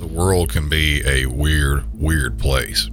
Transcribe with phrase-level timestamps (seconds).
[0.00, 2.88] The world can be a weird, weird place.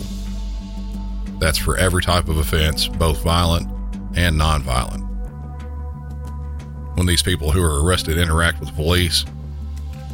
[1.39, 3.69] That's for every type of offense, both violent
[4.17, 5.03] and nonviolent.
[6.97, 9.25] When these people who are arrested interact with police,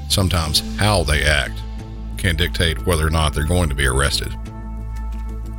[0.08, 1.60] sometimes how they act
[2.16, 4.34] can dictate whether or not they're going to be arrested.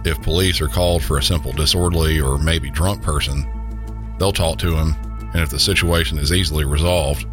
[0.04, 3.46] If police are called for a simple disorderly or maybe drunk person,
[4.18, 4.96] they'll talk to him,
[5.34, 7.26] and if the situation is easily resolved,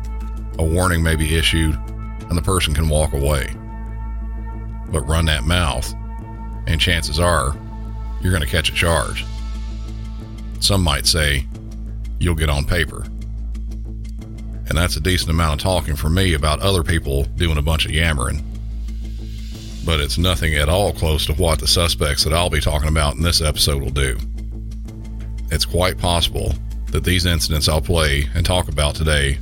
[0.59, 1.79] a warning may be issued
[2.29, 3.49] and the person can walk away.
[4.91, 5.95] But run that mouth,
[6.67, 7.57] and chances are
[8.21, 9.25] you're going to catch a charge.
[10.61, 11.47] Some might say
[12.19, 13.05] you'll get on paper.
[14.69, 17.87] And that's a decent amount of talking for me about other people doing a bunch
[17.87, 18.45] of yammering.
[19.87, 23.15] But it's nothing at all close to what the suspects that I'll be talking about
[23.15, 24.19] in this episode will do.
[25.51, 26.53] It's quite possible
[26.91, 29.39] that these incidents I'll play and talk about today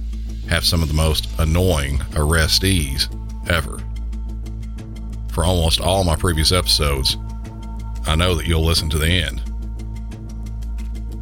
[0.49, 3.09] have some of the most annoying arrestees
[3.51, 3.79] ever.
[5.33, 7.17] For almost all my previous episodes,
[8.07, 9.43] I know that you'll listen to the end.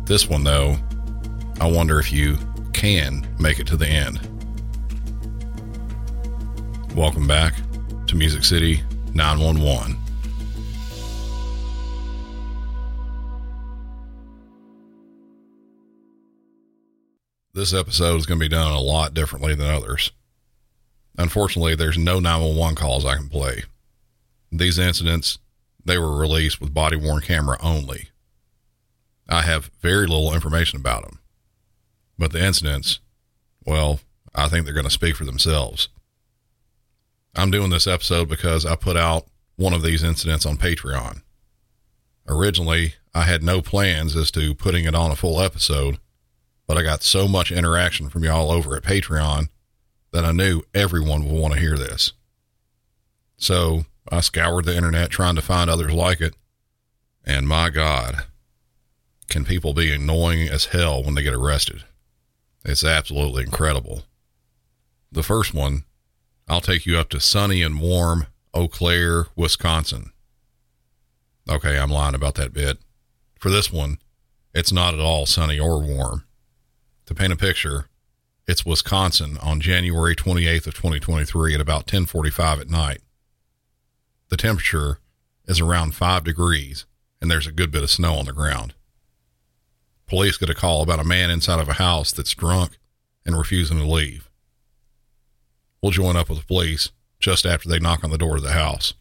[0.06, 0.76] This one, though,
[1.60, 2.37] I wonder if you
[2.72, 4.21] can make it to the end.
[6.94, 7.54] Welcome back
[8.06, 8.82] to Music City
[9.15, 10.03] 911.
[17.54, 20.10] This episode is going to be done a lot differently than others.
[21.16, 23.62] Unfortunately, there's no 911 calls I can play.
[24.50, 25.38] These incidents,
[25.84, 28.09] they were released with body worn camera only.
[29.28, 31.20] I have very little information about them.
[32.19, 32.98] But the incidents,
[33.64, 34.00] well,
[34.34, 35.88] I think they're going to speak for themselves.
[37.37, 41.22] I'm doing this episode because I put out one of these incidents on Patreon.
[42.28, 45.98] Originally, I had no plans as to putting it on a full episode,
[46.66, 49.48] but I got so much interaction from y'all over at Patreon
[50.12, 52.12] that I knew everyone would want to hear this.
[53.36, 56.34] So I scoured the internet trying to find others like it,
[57.25, 58.25] and my God,
[59.28, 61.84] can people be annoying as hell when they get arrested?
[62.64, 64.04] It's absolutely incredible.
[65.10, 65.84] The first one,
[66.48, 70.12] I'll take you up to sunny and warm Eau Claire, Wisconsin.
[71.48, 72.78] Okay, I'm lying about that bit.
[73.38, 73.98] For this one,
[74.54, 76.25] it's not at all sunny or warm.
[77.06, 77.88] To paint a picture,
[78.47, 83.03] it's Wisconsin on January 28th of 2023 at about 10:45 at night.
[84.28, 85.00] The temperature
[85.47, 86.87] is around 5 degrees
[87.20, 88.75] and there's a good bit of snow on the ground.
[90.06, 92.78] Police get a call about a man inside of a house that's drunk
[93.26, 94.31] and refusing to leave.
[95.82, 98.53] We'll join up with the police just after they knock on the door of the
[98.53, 98.94] house.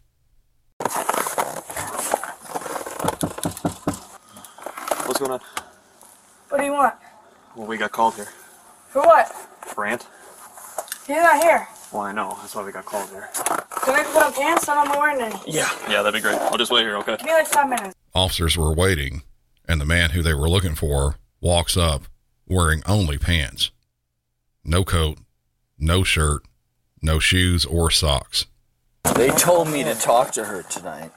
[5.06, 5.40] What's going on?
[6.48, 6.94] What do you want?
[7.56, 8.28] Well, we got called here.
[8.88, 9.32] For what?
[9.74, 10.06] Brant?
[11.06, 11.68] He's not here.
[11.92, 12.36] Well, I know.
[12.40, 13.28] That's why we got called here.
[13.34, 14.68] Can I put on pants?
[14.68, 15.36] I'm not wearing any.
[15.46, 15.70] Yeah.
[15.88, 16.40] Yeah, that'd be great.
[16.40, 17.16] I'll just wait here, okay?
[17.16, 17.94] Give me like five minutes.
[18.14, 19.22] Officers were waiting,
[19.68, 22.04] and the man who they were looking for walks up
[22.48, 23.70] wearing only pants.
[24.64, 25.18] No coat,
[25.78, 26.42] no shirt,
[27.02, 28.46] no shoes or socks.
[29.14, 31.12] They told me to talk to her tonight.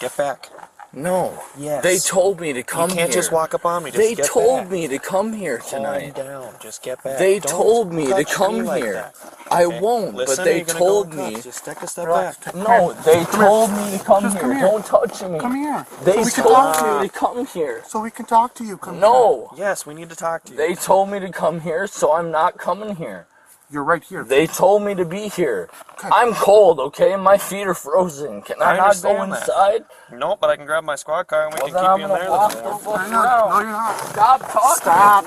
[0.00, 0.48] Get back.
[0.94, 1.42] No.
[1.58, 1.82] Yes.
[1.82, 3.20] They told me to come you can't here.
[3.22, 3.90] just walk up on me.
[3.90, 4.70] Just They told back.
[4.70, 6.14] me to come here tonight.
[6.14, 6.54] Calm down.
[6.60, 7.18] Just get back.
[7.18, 8.92] They Don't told me to come me like here.
[8.94, 9.14] that,
[9.50, 9.80] I okay?
[9.80, 11.40] won't, Listen, but they told go me.
[11.40, 12.36] Just take a step Relax.
[12.38, 12.54] back.
[12.54, 14.60] No, they told me to come here.
[14.60, 15.38] Don't touch me.
[15.38, 15.86] Come here.
[16.04, 17.82] They so told talk me to come here.
[17.86, 18.76] So we can talk to you.
[18.76, 19.50] Come No.
[19.56, 20.58] Yes, we need to talk to you.
[20.58, 23.26] They told me to come here, so I'm not coming here.
[23.72, 23.80] Here.
[23.80, 24.24] You're right here.
[24.24, 25.70] They told me to be here.
[25.92, 26.08] Okay.
[26.12, 27.16] I'm cold, okay?
[27.16, 28.42] My feet are frozen.
[28.42, 29.40] Can I, I not go understand that.
[29.42, 29.84] inside?
[30.18, 32.00] No, but I can grab my squad car and we Well, can then keep I'm
[32.00, 32.30] you in there.
[32.30, 33.10] walk the no, fuck.
[33.10, 33.98] No, you're not.
[34.10, 34.82] Stop talking.
[34.82, 35.24] Stop.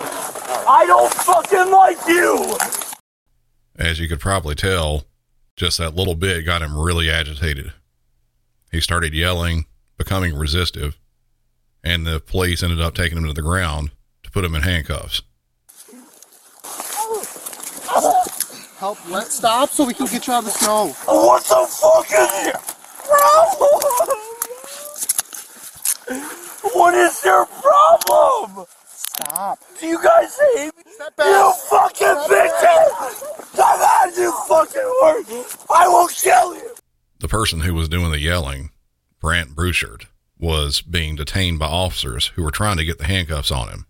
[0.68, 2.58] I don't fucking like you.
[3.78, 5.06] As you could probably tell,
[5.58, 7.74] Just that little bit got him really agitated.
[8.72, 9.66] He started yelling,
[9.98, 11.00] becoming resistive,
[11.84, 13.92] and the police ended up taking him to the ground
[14.24, 15.22] to put him in handcuffs.
[18.77, 20.88] Help, let's stop so we can get you out of the snow.
[21.06, 22.60] What the fuck is your
[23.07, 23.81] problem?
[26.74, 28.66] What is your problem?
[28.86, 29.60] Stop.
[29.80, 30.83] Do you guys hate me?
[30.94, 31.25] Step back.
[31.25, 33.56] You fucking bitches!
[33.56, 35.25] Come on, you fucking work!
[35.74, 36.75] I will kill you!
[37.19, 38.72] The person who was doing the yelling,
[39.22, 40.07] Brant Bruchard,
[40.38, 43.86] was being detained by officers who were trying to get the handcuffs on him.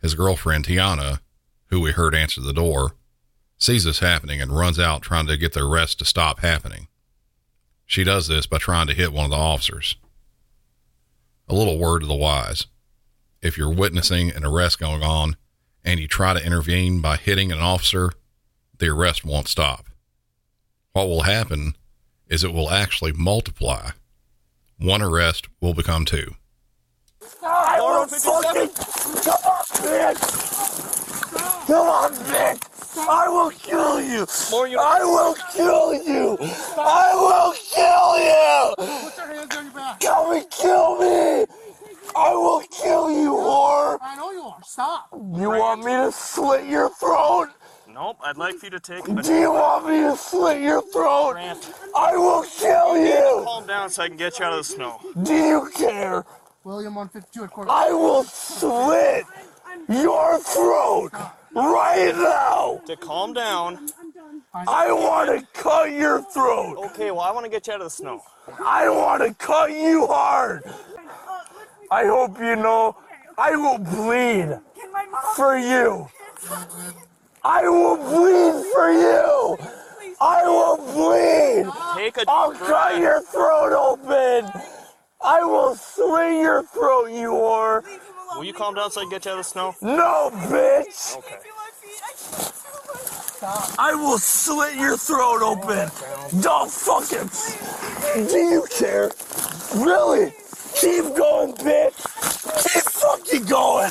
[0.00, 1.18] His girlfriend, Tiana,
[1.66, 2.94] who we heard answer the door,
[3.60, 6.88] sees this happening and runs out trying to get the arrest to stop happening.
[7.84, 9.96] She does this by trying to hit one of the officers.
[11.48, 12.66] A little word to the wise.
[13.42, 15.36] If you're witnessing an arrest going on
[15.84, 18.12] and you try to intervene by hitting an officer,
[18.78, 19.86] the arrest won't stop.
[20.92, 21.74] What will happen
[22.28, 23.90] is it will actually multiply.
[24.78, 26.34] One arrest will become two.
[27.42, 28.68] I will fucking...
[29.22, 30.26] Come on, bitch!
[31.66, 32.69] Come on, bitch!
[32.96, 34.26] I will kill you!
[34.78, 36.36] I will kill you!
[36.76, 38.74] I will kill you!
[38.76, 40.00] Put your hands on your back.
[40.00, 41.46] Come and kill me!
[42.16, 43.98] I will kill you, whore!
[44.02, 44.58] I know you are.
[44.64, 45.08] Stop.
[45.12, 47.50] You want me to slit your throat?
[47.88, 51.32] Nope, I'd like for you to take Do you want me to slit your throat?
[51.32, 51.72] Grant.
[51.96, 53.44] I will kill you!
[53.44, 54.98] Calm down so I can get you out of the snow.
[55.22, 56.24] Do you care?
[56.64, 57.68] William 152 at court.
[57.70, 59.24] I will slit
[59.88, 61.12] your throat
[61.54, 62.80] right now!
[62.86, 63.88] To calm down.
[64.54, 66.76] I want to cut your throat!
[66.90, 68.22] Okay, well, I want to get you out of the snow.
[68.64, 70.62] I want to cut you hard!
[71.90, 72.96] I hope you know
[73.36, 74.58] I will bleed
[75.36, 76.08] for you!
[77.42, 79.58] I will bleed for you!
[80.20, 81.72] I will bleed!
[81.96, 84.50] Take a I'll cut your throat open!
[85.22, 87.84] I will slit your throat, you whore!
[88.36, 89.74] Will you calm down so I can get you out of the snow?
[89.82, 91.16] No, bitch!
[91.18, 91.36] Okay.
[93.78, 95.90] I will slit your throat open!
[96.40, 97.28] Don't fucking.
[98.28, 99.10] Do you care?
[99.74, 100.32] Really?
[100.74, 101.96] Keep going, bitch!
[102.62, 103.90] Keep fucking going!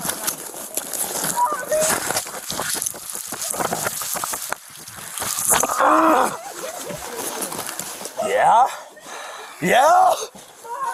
[5.82, 6.40] Ah.
[8.26, 8.68] Yeah?
[9.62, 10.14] Yeah?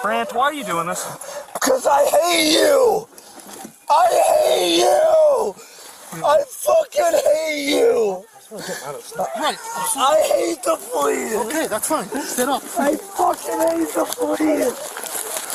[0.01, 1.05] Brant, why are you doing this?
[1.53, 3.07] Because I hate you!
[3.89, 4.07] I
[4.41, 5.55] hate you!
[6.23, 8.25] I fucking hate you!
[8.51, 9.57] Right.
[9.97, 11.35] I hate the police!
[11.35, 12.07] Okay, that's fine.
[12.21, 12.63] Sit up.
[12.77, 14.73] I fucking hate the police!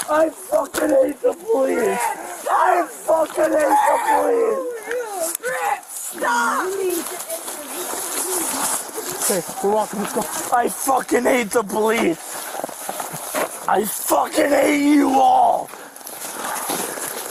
[0.09, 1.99] I fucking hate the police!
[2.51, 4.71] I fucking hate the police!
[5.89, 6.67] Stop!
[9.23, 10.01] Okay, we're walking.
[10.01, 10.23] Let's go.
[10.57, 12.19] I fucking hate the police!
[13.69, 15.71] I fucking hate you all!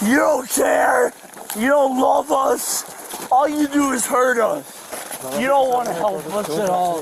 [0.01, 1.12] You don't care!
[1.57, 3.30] You don't love us!
[3.31, 4.80] All you do is hurt us!
[5.40, 7.01] You don't want to help us at all.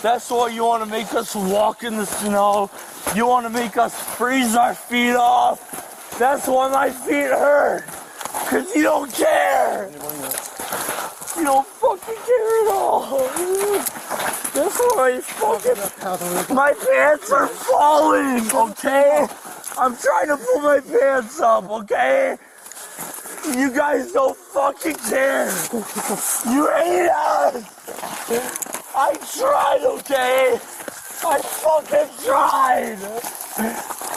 [0.00, 2.70] That's why you want to make us walk in the snow.
[3.14, 6.16] You want to make us freeze our feet off.
[6.18, 7.84] That's why my feet hurt.
[8.44, 9.90] Because you don't care.
[11.36, 13.00] You don't fucking care at all.
[14.54, 19.26] That's why I fucking my pants are falling, okay?
[19.78, 22.36] I'm trying to pull my pants up, okay?
[23.46, 25.46] You guys don't fucking care.
[26.52, 27.64] You hate us.
[28.96, 30.58] I tried, okay?
[31.24, 32.98] I fucking tried.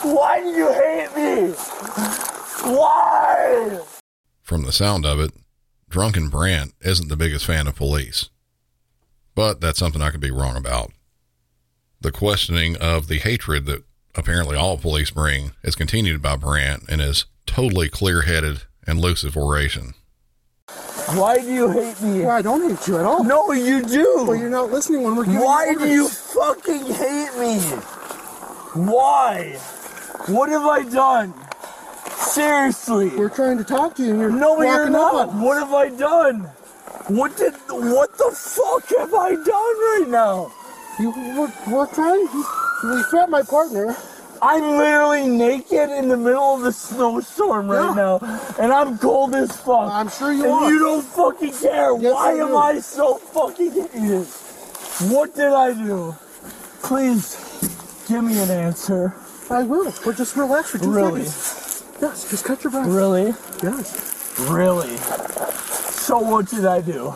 [0.04, 1.54] Why do you hate me?
[2.76, 3.80] Why?
[4.42, 5.32] From the sound of it,
[5.90, 8.30] Drunken Brant isn't the biggest fan of police.
[9.36, 10.92] But that's something I could be wrong about.
[12.02, 13.84] The questioning of the hatred that
[14.16, 19.36] apparently all police bring is continued by Brant in his totally clear headed and lucid
[19.36, 19.94] oration.
[21.16, 22.22] Why do you hate me?
[22.22, 23.24] Well, I don't hate you at all.
[23.24, 24.14] No, you do.
[24.18, 24.40] Well, do.
[24.40, 27.60] you're not listening when we're giving Why you do you fucking hate me?
[28.74, 29.58] Why?
[30.28, 31.34] What have I done?
[32.12, 33.10] Seriously.
[33.10, 35.30] We're trying to talk to you and you're No, you're not.
[35.30, 35.42] on.
[35.42, 36.42] What have I done?
[37.08, 37.54] What did?
[37.70, 40.54] What the fuck have I done right now?
[41.02, 41.12] You,
[41.68, 42.28] we're, trying.
[42.84, 43.96] We threatened my partner.
[44.42, 47.94] I'm literally naked in the middle of the snowstorm right Yeah.
[47.94, 49.92] now, and I'm cold as fuck.
[49.92, 50.72] I'm sure you and are.
[50.72, 51.96] you don't fucking care.
[51.98, 52.56] Yes, Why I am.
[52.58, 54.26] I so fucking hated?
[55.14, 56.16] What did I do?
[56.84, 57.36] Please
[58.08, 59.16] give me an answer.
[59.50, 59.92] I will.
[60.06, 61.26] We're just relax for two Really?
[61.26, 61.84] seconds.
[62.02, 62.88] Yes, just cut your breath.
[62.88, 63.34] Really?
[63.62, 64.34] Yes.
[64.50, 64.98] Really?
[64.98, 67.10] So what did I do?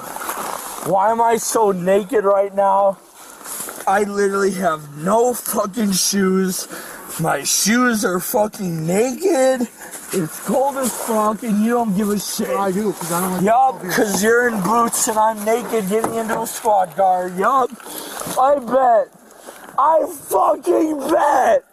[0.92, 2.98] Why am I so naked right now?
[3.88, 6.68] I literally have no fucking shoes.
[7.20, 9.68] My shoes are fucking naked.
[10.12, 12.50] It's cold as fuck, and you don't give a shit.
[12.50, 16.15] I do, because I don't like Yup, because you're in boots and I'm naked getting
[16.15, 17.30] into a squad car.
[17.30, 17.70] Yup.
[18.39, 19.13] I bet.
[19.77, 21.63] I fucking bet.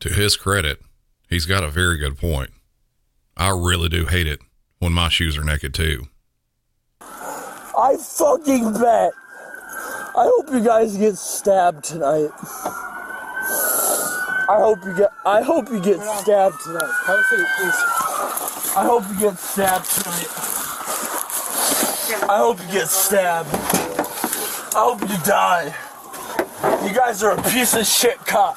[0.00, 0.80] To his credit,
[1.28, 2.50] he's got a very good point.
[3.36, 4.40] I really do hate it
[4.80, 6.08] when my shoes are naked too.
[7.00, 9.12] I fucking bet.
[10.16, 12.30] I hope you guys get stabbed tonight.
[14.48, 15.12] I hope you get.
[15.24, 16.90] I hope you get stabbed tonight.
[17.06, 17.80] Have a seat, please.
[18.76, 20.28] I hope you get stabbed tonight.
[22.28, 23.48] I hope you get stabbed.
[24.74, 25.74] I hope you die.
[26.84, 28.56] You guys are a piece of shit cop.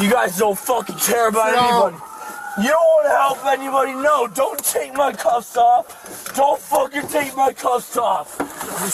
[0.00, 2.13] You guys don't fucking care about anybody.
[2.56, 3.92] You don't want to help anybody.
[3.94, 6.32] No, don't take my cuffs off.
[6.36, 8.40] Don't fucking take my cuffs off.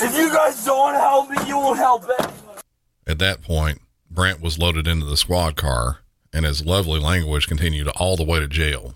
[0.03, 2.31] If you guys don't want to help me, you won't help it.
[3.07, 5.99] At that point, Brant was loaded into the squad car,
[6.33, 8.95] and his lovely language continued all the way to jail.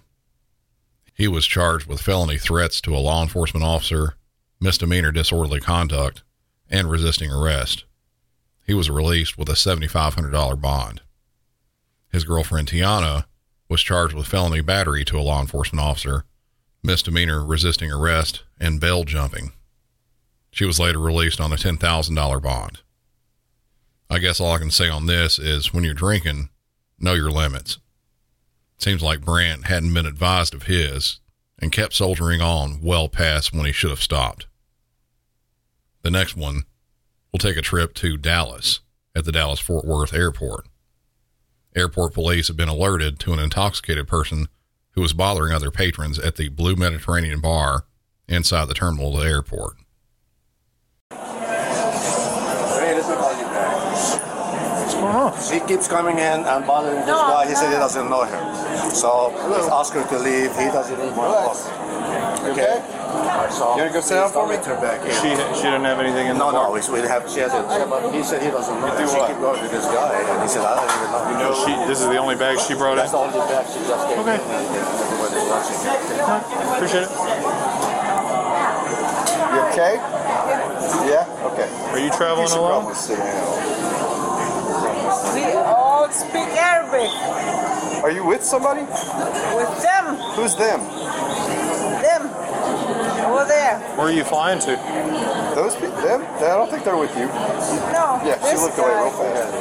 [1.13, 4.15] He was charged with felony threats to a law enforcement officer,
[4.61, 6.23] misdemeanor disorderly conduct,
[6.71, 7.85] and resisting arrest.
[8.67, 11.03] He was released with a $7,500 bond.
[12.11, 13.27] His girlfriend Tiana
[13.75, 16.25] was charged with felony battery to a law enforcement officer,
[16.85, 19.51] misdemeanor resisting arrest, and bail jumping.
[20.53, 22.83] She was later released on a $10,000 bond.
[24.09, 26.51] I guess all I can say on this is when you're drinking,
[27.01, 27.79] know your limits.
[28.79, 31.19] Seems like Brant hadn't been advised of his
[31.59, 34.47] and kept soldiering on well past when he should have stopped.
[36.03, 36.63] The next one,
[37.33, 38.79] we'll take a trip to Dallas
[39.17, 40.69] at the Dallas Fort Worth airport.
[41.77, 44.49] Airport police have been alerted to an intoxicated person
[44.93, 47.85] who was bothering other patrons at the Blue Mediterranean bar
[48.29, 49.77] inside the terminal of the airport.
[55.15, 55.69] What's going on?
[55.69, 57.47] Keeps coming in and bothering this No, guy.
[57.49, 58.91] He said he doesn't know her.
[58.91, 60.51] So let's ask her to leave.
[60.59, 62.51] He doesn't even want to talk.
[62.51, 62.83] Okay?
[63.51, 64.67] So You wanna go sit down please for don't me?
[64.67, 65.13] her back in.
[65.23, 67.63] She she didn't have anything in no, the no, we we have, she has a,
[67.63, 68.91] but he said he doesn't know.
[68.91, 69.09] do him.
[69.09, 69.29] She what?
[69.31, 71.23] keep going to this guy, and he said, I don't even know.
[71.31, 73.05] You know, she this is the only bag she brought in.
[73.07, 74.39] That's the only bag she just gave Okay.
[74.43, 75.79] me, everybody's watching.
[76.75, 77.13] Appreciate it.
[79.55, 79.95] You okay?
[81.07, 81.49] Yeah?
[81.55, 81.69] Okay.
[81.93, 82.91] Are you You traveling should alone?
[85.25, 85.65] Probably sit down.
[85.65, 87.11] We all speak Arabic
[88.05, 88.83] Are you with somebody?
[88.83, 90.81] with them, Who's them?
[92.05, 92.23] them
[93.25, 93.79] over there.
[93.97, 94.77] Where are you flying to?
[95.55, 95.97] Those people?
[96.03, 96.23] Them?
[96.23, 97.27] I don't think they're with you.
[97.27, 99.55] No, Yeah, she this looked away real fast.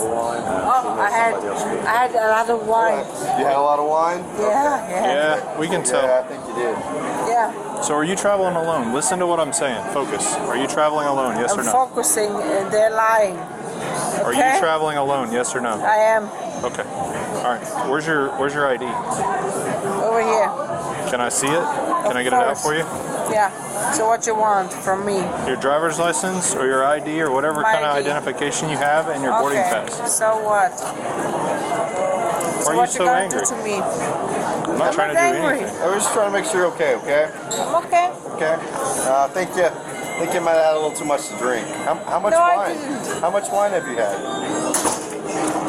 [0.00, 3.04] Oh, I had, I had a lot of wine.
[3.38, 4.18] You had a lot of wine?
[4.38, 6.02] Yeah, yeah, Yeah, we can tell.
[6.02, 6.20] Yeah.
[6.20, 6.76] I think you did.
[7.28, 7.80] yeah.
[7.82, 8.92] So are you traveling alone?
[8.94, 9.82] Listen to what I'm saying.
[9.92, 10.34] Focus.
[10.34, 11.36] Are you traveling alone?
[11.36, 11.72] Yes or I'm no?
[11.72, 12.30] focusing.
[12.30, 13.36] and They're lying.
[14.28, 14.54] Are Okay.
[14.54, 15.32] you traveling alone?
[15.32, 15.80] Yes or no?
[15.80, 16.24] I am
[16.62, 16.82] Okay.
[16.84, 17.64] All right.
[17.88, 18.84] Where's your Where's your ID?
[18.84, 20.50] over here.
[21.08, 21.62] Can I see it?
[22.04, 22.84] Can I get it out for you?
[23.32, 23.48] Yeah.
[23.92, 25.16] So what you want from me?
[25.46, 29.22] Your driver's license or your ID or whatever My kind of identification you have and
[29.22, 29.70] your boarding okay.
[29.88, 30.18] pass.
[30.18, 30.72] So what?
[30.72, 33.40] Why so are you what so you gonna angry?
[33.40, 33.74] do to me?
[33.80, 35.60] I'm not I'm trying not to do angry.
[35.64, 35.82] anything.
[35.82, 37.30] I was just trying to make sure you're okay, okay?
[37.32, 38.12] I'm okay.
[38.36, 38.54] Okay.
[39.08, 39.64] Uh, I think you,
[40.18, 41.64] I think you might have had a little too much to drink.
[41.86, 42.76] How, how much No, I wine?
[42.76, 43.20] didn't.
[43.22, 44.18] How much wine have you had?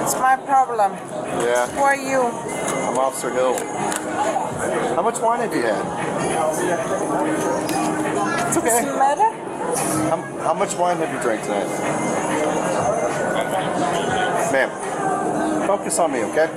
[0.02, 0.94] It's my problem.
[1.46, 2.22] Yeah, Who are you?
[2.90, 3.54] I'm Officer Hill.
[4.96, 5.86] How much wine have you had?
[8.48, 8.80] It's Does okay.
[8.90, 9.30] it matter?
[10.10, 11.68] How, how much wine have you drank tonight?
[14.52, 16.48] Ma'am, focus on me, okay?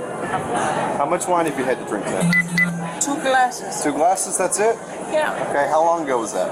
[0.97, 3.01] How much wine have you had to drink tonight?
[3.03, 3.83] Two glasses.
[3.83, 4.77] Two glasses, that's it?
[5.13, 5.35] Yeah.
[5.51, 6.49] Okay, how long ago was that?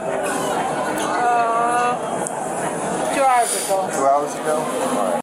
[3.30, 3.88] Hours ago.
[3.92, 4.56] Two hours ago?
[4.56, 5.22] All right.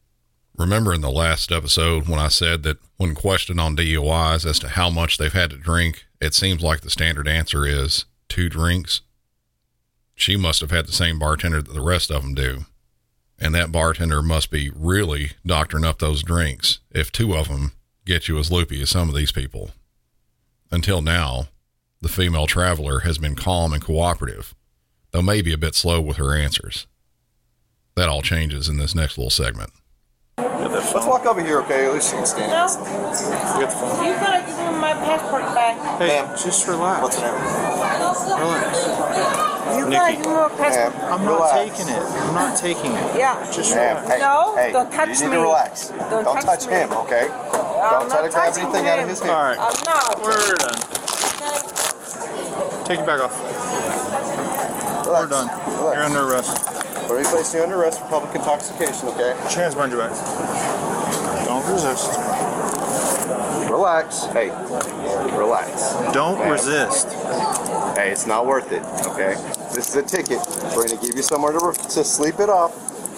[0.58, 4.70] Remember in the last episode when I said that when questioned on DUIs as to
[4.70, 9.02] how much they've had to drink, it seems like the standard answer is two drinks?
[10.16, 12.60] She must have had the same bartender that the rest of them do.
[13.40, 17.74] And that bartender must be really doctoring up those drinks if two of them
[18.06, 19.72] get you as loopy as some of these people.
[20.72, 21.50] Until now,
[22.00, 24.56] the female traveler has been calm and cooperative,
[25.12, 26.88] though maybe a bit slow with her answers.
[27.98, 29.72] That all changes in this next little segment.
[30.38, 31.88] Let's walk over here, okay?
[31.88, 32.52] At least you can stand.
[32.54, 32.68] No,
[33.58, 34.06] Get the phone.
[34.06, 35.98] you gotta give me my passport back.
[35.98, 36.38] Hey, Ma'am.
[36.38, 37.02] just relax.
[37.02, 37.42] What's your name?
[38.38, 38.86] Relax.
[39.74, 40.94] You gotta give me my passport.
[40.94, 41.98] Ma'am, I'm not taking it.
[42.06, 43.16] I'm not taking it.
[43.18, 43.52] Yeah.
[43.52, 44.14] Just Ma'am, relax.
[44.14, 45.36] hey, No, hey, don't touch you need me.
[45.38, 45.88] to relax.
[45.90, 46.74] Don't Don't touch touch me.
[46.78, 47.26] him, okay?
[47.34, 49.34] I'm Don't try to grab touching anything out of his hand.
[49.34, 49.58] right.
[49.58, 50.22] I'm not.
[50.22, 50.78] We're done.
[52.86, 53.34] Take your bag off.
[55.08, 55.48] We're done.
[55.50, 55.96] Relax.
[55.98, 56.77] You're under arrest.
[57.10, 59.34] Let me place you under arrest for public intoxication, okay?
[59.42, 61.46] Put your hands behind your back.
[61.46, 62.12] Don't resist.
[63.72, 64.26] Relax.
[64.34, 64.50] Hey,
[65.38, 65.94] relax.
[66.14, 66.52] Don't Okay.
[66.52, 67.08] resist.
[67.96, 69.36] Hey, it's not worth it, okay?
[69.74, 70.40] This is a ticket.
[70.76, 72.74] We're gonna give you somewhere to, to sleep it off,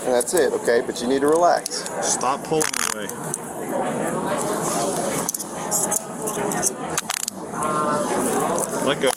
[0.05, 0.81] and that's it, okay?
[0.85, 1.89] But you need to relax.
[2.01, 3.07] Stop pulling away.
[8.85, 9.09] Let go.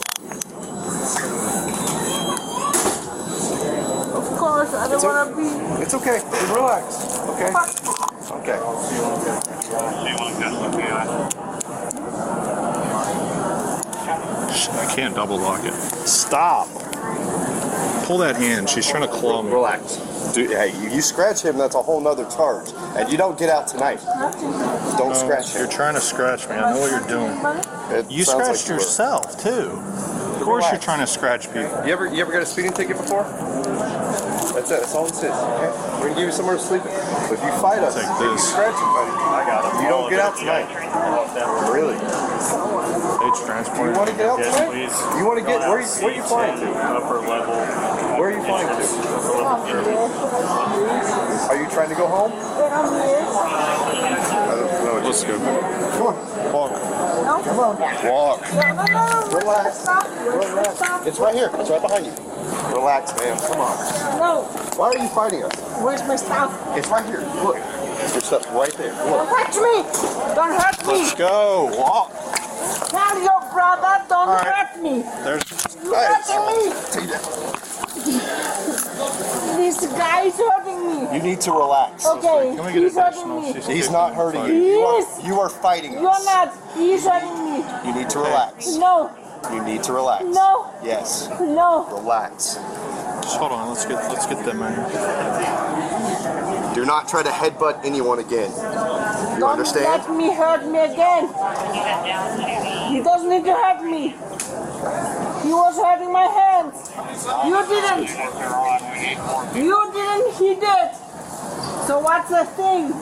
[4.15, 5.83] Of course, I don't It's want to be.
[5.83, 6.19] It's okay.
[6.53, 7.53] Relax, okay?
[8.33, 8.59] Okay.
[14.75, 15.75] I can't double lock it.
[16.07, 16.69] Stop.
[18.07, 18.69] Pull that hand.
[18.69, 19.51] She's trying to claw me.
[19.53, 19.97] Relax.
[20.35, 22.71] Dude, hey, you, you scratch him, that's a whole nother charge.
[22.97, 24.01] And you don't get out tonight.
[24.99, 25.61] Don't No, scratch him.
[25.63, 26.55] You're trying to scratch me.
[26.57, 27.39] I know what you're doing.
[27.99, 28.81] It You sounds like scratched you were.
[28.81, 29.71] yourself too.
[30.37, 31.87] Of course, you're trying to scratch people.
[31.87, 33.25] You ever you ever got a speeding ticket before?
[34.63, 34.81] That's it.
[34.87, 35.35] That's all this is.
[35.35, 35.35] Okay.
[35.99, 36.87] We're gonna give you somewhere to sleep.
[36.87, 38.47] But if you fight us, Take if you this.
[38.47, 39.83] scratch somebody, I got it.
[39.83, 40.71] You don't oh, get out tonight.
[41.67, 41.99] Really?
[41.99, 43.91] It's Do transport.
[43.91, 44.71] you want to get out Yes, tonight?
[44.71, 44.95] please.
[45.19, 45.83] You want to get where?
[45.83, 46.71] You, where are you flying to?
[46.71, 47.59] Upper level.
[48.15, 48.87] Where are you flying to?
[51.51, 52.31] Are you trying to go home?
[52.31, 52.71] I
[54.47, 55.03] don't know.
[55.03, 55.35] Let's go.
[55.43, 56.15] Come on.
[56.55, 56.71] Walk.
[57.43, 57.75] Come on.
[58.07, 58.47] Walk.
[59.35, 59.91] Relax.
[59.91, 61.07] Relax.
[61.09, 61.51] It's right here.
[61.55, 62.13] It's right behind you.
[62.71, 63.39] Relax, man.
[63.39, 64.19] Come on.
[64.19, 64.43] No,
[64.77, 65.53] Why are you fighting us?
[65.83, 66.53] where's my stuff?
[66.77, 67.21] It's right here.
[67.43, 67.57] Look.
[67.57, 68.93] Your stuff's right there.
[68.95, 69.29] Don't Look.
[69.29, 70.35] touch me!
[70.35, 70.93] Don't hurt me!
[71.03, 71.71] Let's go.
[71.79, 72.11] Walk.
[72.91, 74.47] Tell your brother, don't All right.
[74.47, 75.03] hurt me!
[75.23, 75.43] There's.
[75.83, 76.73] You're hurting me!
[76.91, 77.23] Take that.
[79.57, 81.17] This guy is hurting me!
[81.17, 82.07] You need to relax.
[82.07, 83.53] Okay, Can we get he's hurting me.
[83.55, 84.17] She's He's not me.
[84.17, 84.51] hurting you.
[84.51, 84.63] Fine.
[84.63, 85.21] You are, Yes.
[85.25, 86.25] you are fighting You're us.
[86.25, 86.55] not.
[86.77, 87.65] He's hurting me.
[87.89, 88.77] You need to relax.
[88.77, 89.11] No,
[89.51, 90.25] You need to relax.
[90.25, 90.73] No.
[90.83, 91.29] Yes.
[91.41, 91.87] no.
[91.91, 92.55] Relax.
[93.23, 93.69] Just hold on.
[93.69, 93.97] Let's get.
[94.09, 94.75] Let's get them in.
[96.75, 98.51] Do not try to headbutt anyone again.
[98.51, 99.85] You Don't understand?
[99.85, 101.29] let me hurt me again.
[102.93, 104.09] He doesn't need to hurt me.
[105.43, 106.91] He was hurting my hands.
[107.45, 108.09] You didn't.
[109.55, 110.35] You didn't.
[110.37, 110.95] He did.
[111.87, 112.93] So what's the thing?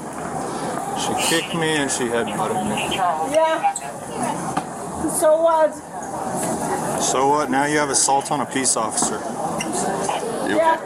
[0.98, 2.96] She kicked me and she headbutted me.
[2.96, 3.72] Yeah.
[5.10, 5.70] So what?
[7.02, 7.50] So what?
[7.50, 9.18] Now you have assault on a peace officer.
[10.48, 10.76] Yeah.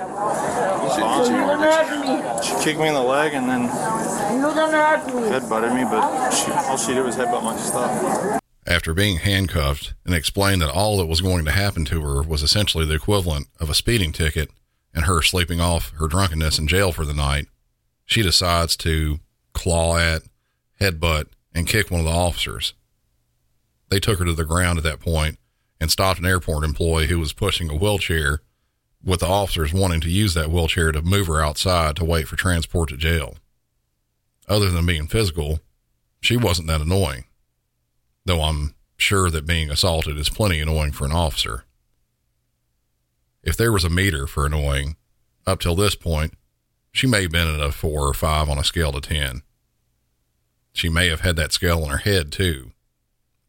[0.97, 2.43] So you don't hurt me.
[2.47, 5.23] She kicked me in the leg and then You don't hurt me.
[5.23, 8.41] headbutted me, but she, all she did was headbutt my stuff.
[8.67, 12.43] After being handcuffed and explained that all that was going to happen to her was
[12.43, 14.51] essentially the equivalent of a speeding ticket
[14.95, 17.47] and her sleeping off her drunkenness in jail for the night,
[18.07, 19.19] she decides to
[19.53, 20.23] claw at,
[20.81, 22.73] headbutt, and kick one of the officers.
[23.95, 25.39] They took her to the ground at that point
[25.79, 28.41] and stopped an airport employee who was pushing a wheelchair,
[29.05, 32.35] with the officers wanting to use that wheelchair to move her outside to wait for
[32.35, 33.37] transport to jail.
[34.49, 35.61] Other than being physical,
[36.21, 37.27] she wasn't that annoying
[38.25, 41.63] though I'm sure that being assaulted is plenty annoying for an officer.
[43.45, 44.97] If there was a meter for annoying,
[45.47, 46.35] up till this point,
[46.91, 49.43] she may have been at a four or five on a scale to 10.
[50.73, 52.73] She may have had that scale in her head too.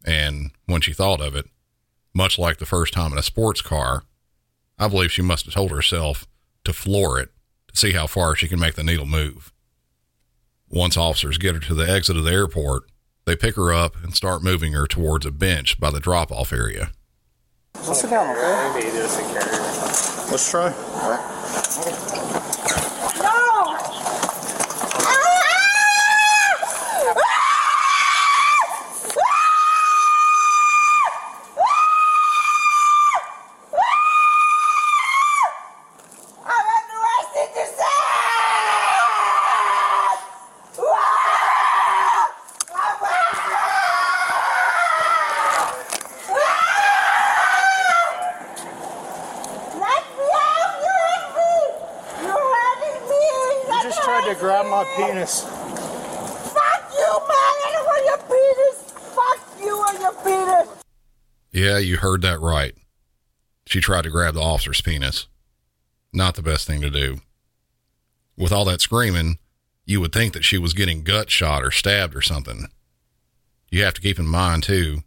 [0.05, 1.47] And when she thought of it,
[2.13, 4.03] much like the first time in a sports car,
[4.77, 6.27] I believe she must have told herself
[6.63, 7.29] to floor it
[7.69, 9.51] to see how far she can make the needle move.
[10.69, 12.83] Once officers get her to the exit of the airport,
[13.25, 16.53] they pick her up and start moving her towards a bench by the drop off
[16.53, 16.91] area.
[17.87, 18.09] Let's go.
[20.31, 20.69] Let's try.
[23.21, 23.77] No!
[36.47, 37.65] I'm arrested to
[49.75, 50.71] Let me out!
[50.83, 51.53] You hit me!
[52.23, 53.25] You're hurting me!
[53.67, 55.41] You just tried to grab my penis.
[55.41, 57.55] Fuck you, man!
[57.65, 58.91] I don't want your penis!
[59.15, 60.83] Fuck you and your penis!
[61.51, 62.75] Yeah, you heard that right.
[63.65, 65.25] She tried to grab the officer's penis.
[66.13, 67.21] Not the best thing to do.
[68.37, 69.39] With all that screaming,
[69.83, 72.67] you would think that she was getting gut shot or stabbed or something.
[73.71, 74.99] You have to keep in mind, too,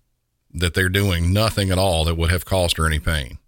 [0.53, 3.38] that they're doing nothing at all that would have caused her any pain.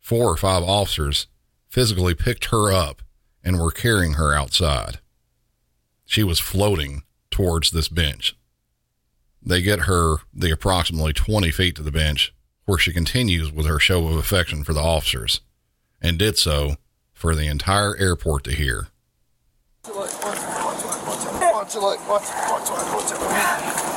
[0.00, 1.26] Four or five officers
[1.68, 3.02] physically picked her up
[3.44, 5.00] and were carrying her outside.
[6.12, 8.36] She was floating towards this bench.
[9.40, 12.34] They get her the approximately 20 feet to the bench,
[12.66, 15.40] where she continues with her show of affection for the officers,
[16.02, 16.76] and did so
[17.14, 18.88] for the entire airport to hear.
[19.86, 23.20] Watch it, watch it, watch it, watch it, watch it.
[23.22, 23.91] Let me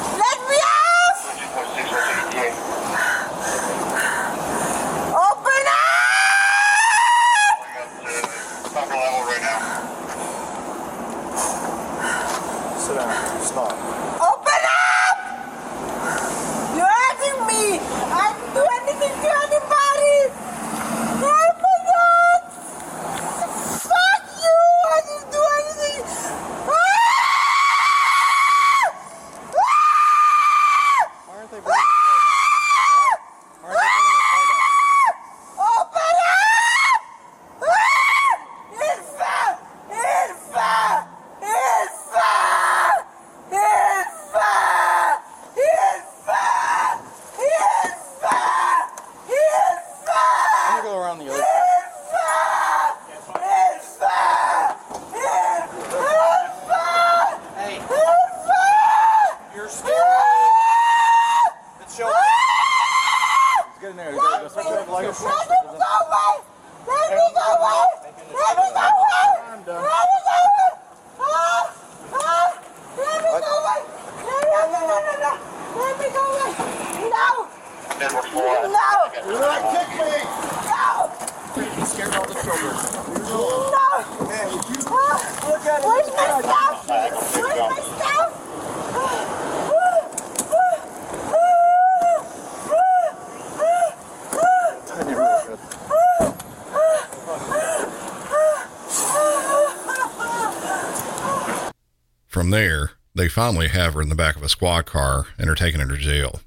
[103.35, 105.97] finally have her in the back of a squad car and are taking her to
[105.97, 106.39] jail.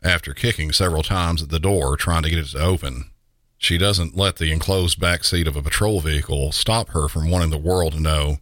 [0.00, 3.10] After kicking several times at the door trying to get it to open,
[3.58, 7.50] she doesn't let the enclosed back seat of a patrol vehicle stop her from wanting
[7.50, 8.38] the world to know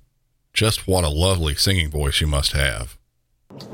[0.52, 2.98] just what a lovely singing voice she must have.
[3.48, 3.64] Lass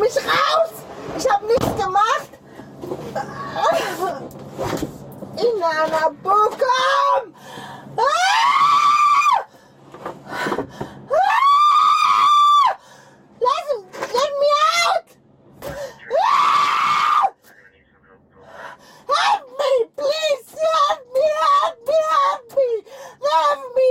[0.00, 0.72] mich raus!
[1.14, 2.38] Ich hab nichts gemacht!
[5.36, 7.34] Inanna Bukum!
[7.98, 8.94] Ah!
[11.10, 11.16] Ah!
[13.40, 13.68] Lass,
[14.14, 14.48] let me
[14.84, 15.06] out!
[16.20, 17.24] Ah!
[19.08, 20.46] Help me, please!
[20.58, 22.68] Help me, help me, help me!
[23.30, 23.90] Help me!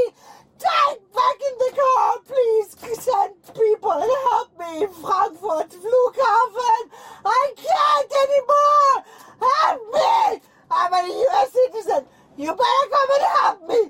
[0.59, 2.69] Take back in the car, please!
[2.99, 4.85] Send people and help me!
[5.01, 6.83] Frankfurt Flughafen!
[7.25, 8.95] I can't anymore!
[9.39, 10.41] Help me!
[10.69, 12.05] I'm a US citizen!
[12.37, 13.89] You better come and help me!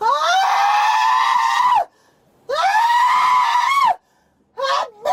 [0.00, 1.86] Ah!
[2.48, 3.92] Ah!
[4.56, 5.10] Help me!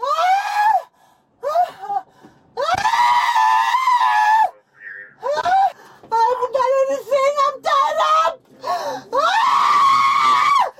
[0.00, 0.72] Ah!
[1.44, 2.04] Ah!
[2.58, 2.62] Ah!
[6.10, 7.34] I haven't done anything.
[7.46, 8.34] I'm tied up.
[9.12, 10.72] Ah!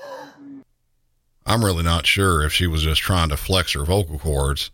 [1.45, 4.69] I'm really not sure if she was just trying to flex her vocal cords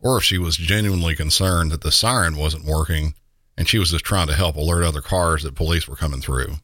[0.00, 3.14] or if she was genuinely concerned that the siren wasn't working
[3.56, 6.56] and she was just trying to help alert other cars that police were coming through.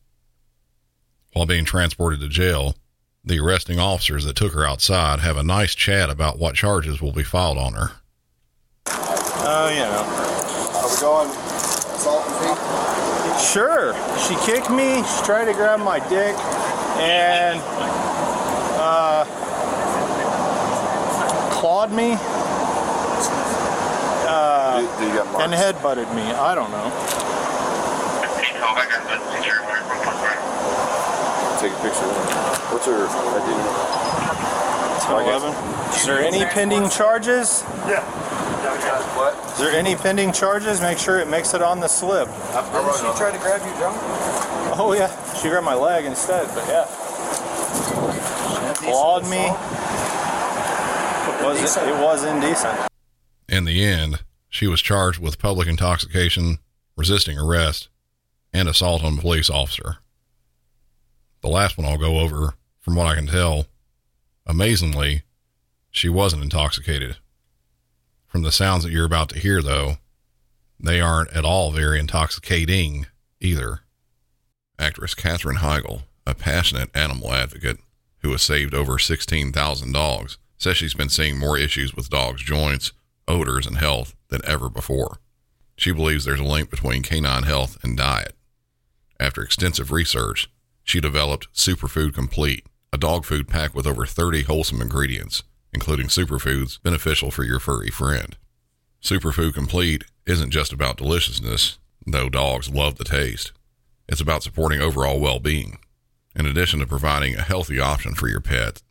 [1.32, 2.74] While being transported to jail,
[3.24, 7.12] the arresting officers that took her outside have a nice chat about what charges will
[7.12, 7.92] be filed on her.
[8.86, 10.04] Oh, you know.
[10.76, 11.30] Are we going
[11.98, 13.40] salt and feet?
[13.40, 13.94] Sure.
[14.18, 15.02] She kicked me.
[15.02, 16.36] She tried to grab my dick,
[16.98, 17.58] and
[18.78, 19.24] uh,
[21.80, 22.12] clawed me
[24.28, 25.44] uh, do, do you got marks?
[25.44, 26.22] and headbutted me.
[26.22, 26.92] I don't know.
[31.58, 32.06] Take a picture.
[32.70, 33.48] What's her ID?
[35.24, 35.94] 11.
[35.94, 37.64] Is there any pending charges?
[37.88, 38.04] Yeah.
[39.16, 39.34] What?
[39.52, 40.80] Is there any pending charges?
[40.80, 42.28] Make sure it makes it on the slip.
[42.28, 43.96] Didn't she try to grab you drunk?
[44.78, 46.84] Oh yeah, she grabbed my leg instead, but yeah.
[48.74, 49.50] Clawed me.
[51.40, 52.88] It was, it was indecent.
[53.48, 56.58] In the end, she was charged with public intoxication,
[56.96, 57.88] resisting arrest,
[58.52, 59.96] and assault on a police officer.
[61.40, 63.66] The last one I'll go over, from what I can tell,
[64.46, 65.22] amazingly,
[65.90, 67.16] she wasn't intoxicated.
[68.26, 69.96] From the sounds that you're about to hear, though,
[70.78, 73.06] they aren't at all very intoxicating
[73.40, 73.80] either.
[74.78, 77.78] Actress Katherine Heigl, a passionate animal advocate
[78.18, 82.92] who has saved over 16,000 dogs, says she's been seeing more issues with dogs' joints,
[83.26, 85.18] odors, and health than ever before.
[85.76, 88.34] She believes there's a link between canine health and diet.
[89.18, 90.50] After extensive research,
[90.84, 95.42] she developed Superfood Complete, a dog food pack with over 30 wholesome ingredients,
[95.72, 98.36] including superfoods beneficial for your furry friend.
[99.02, 103.52] Superfood Complete isn't just about deliciousness, though dogs love the taste.
[104.08, 105.78] It's about supporting overall well being.
[106.36, 108.82] In addition to providing a healthy option for your pet,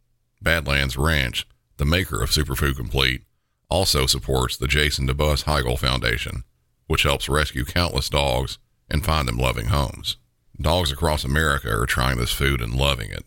[0.41, 1.45] Badlands Ranch,
[1.79, 3.23] the maker of Superfood Complete,
[3.69, 6.43] also supports the Jason DeBus Heigl Foundation,
[6.87, 10.17] which helps rescue countless dogs and find them loving homes.
[10.59, 13.23] Dogs across America are trying this food and loving it.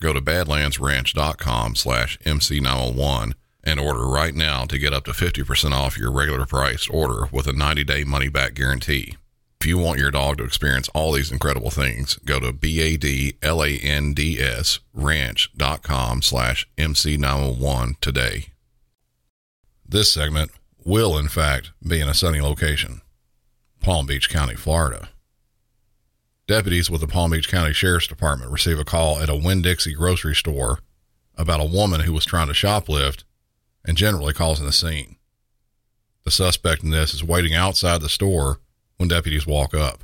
[0.00, 3.32] Go to badlandsranch.com slash MC901
[3.64, 7.48] and order right now to get up to 50% off your regular priced order with
[7.48, 9.16] a 90 day money back guarantee.
[9.60, 13.40] If you want your dog to experience all these incredible things, go to B-A-D-L-A-N-D-S
[14.92, 18.46] ranch.com slash MC901 today.
[19.88, 20.50] This segment
[20.84, 23.00] will, in fact, be in a sunny location,
[23.80, 25.08] Palm Beach County, Florida.
[26.46, 29.94] Deputies with the Palm Beach County Sheriff's Department receive a call at a Winn Dixie
[29.94, 30.78] grocery store
[31.36, 33.24] about a woman who was trying to shoplift
[33.84, 35.16] and generally causing a scene.
[36.24, 38.60] The suspect in this is waiting outside the store
[38.98, 40.00] when deputies walk up.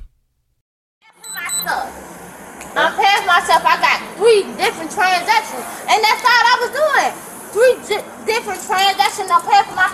[2.75, 3.61] I'm paying myself.
[3.65, 7.11] I got three different transactions, and that's all I was doing.
[7.53, 9.29] Three di- different transactions.
[9.29, 9.85] I'm paying for my.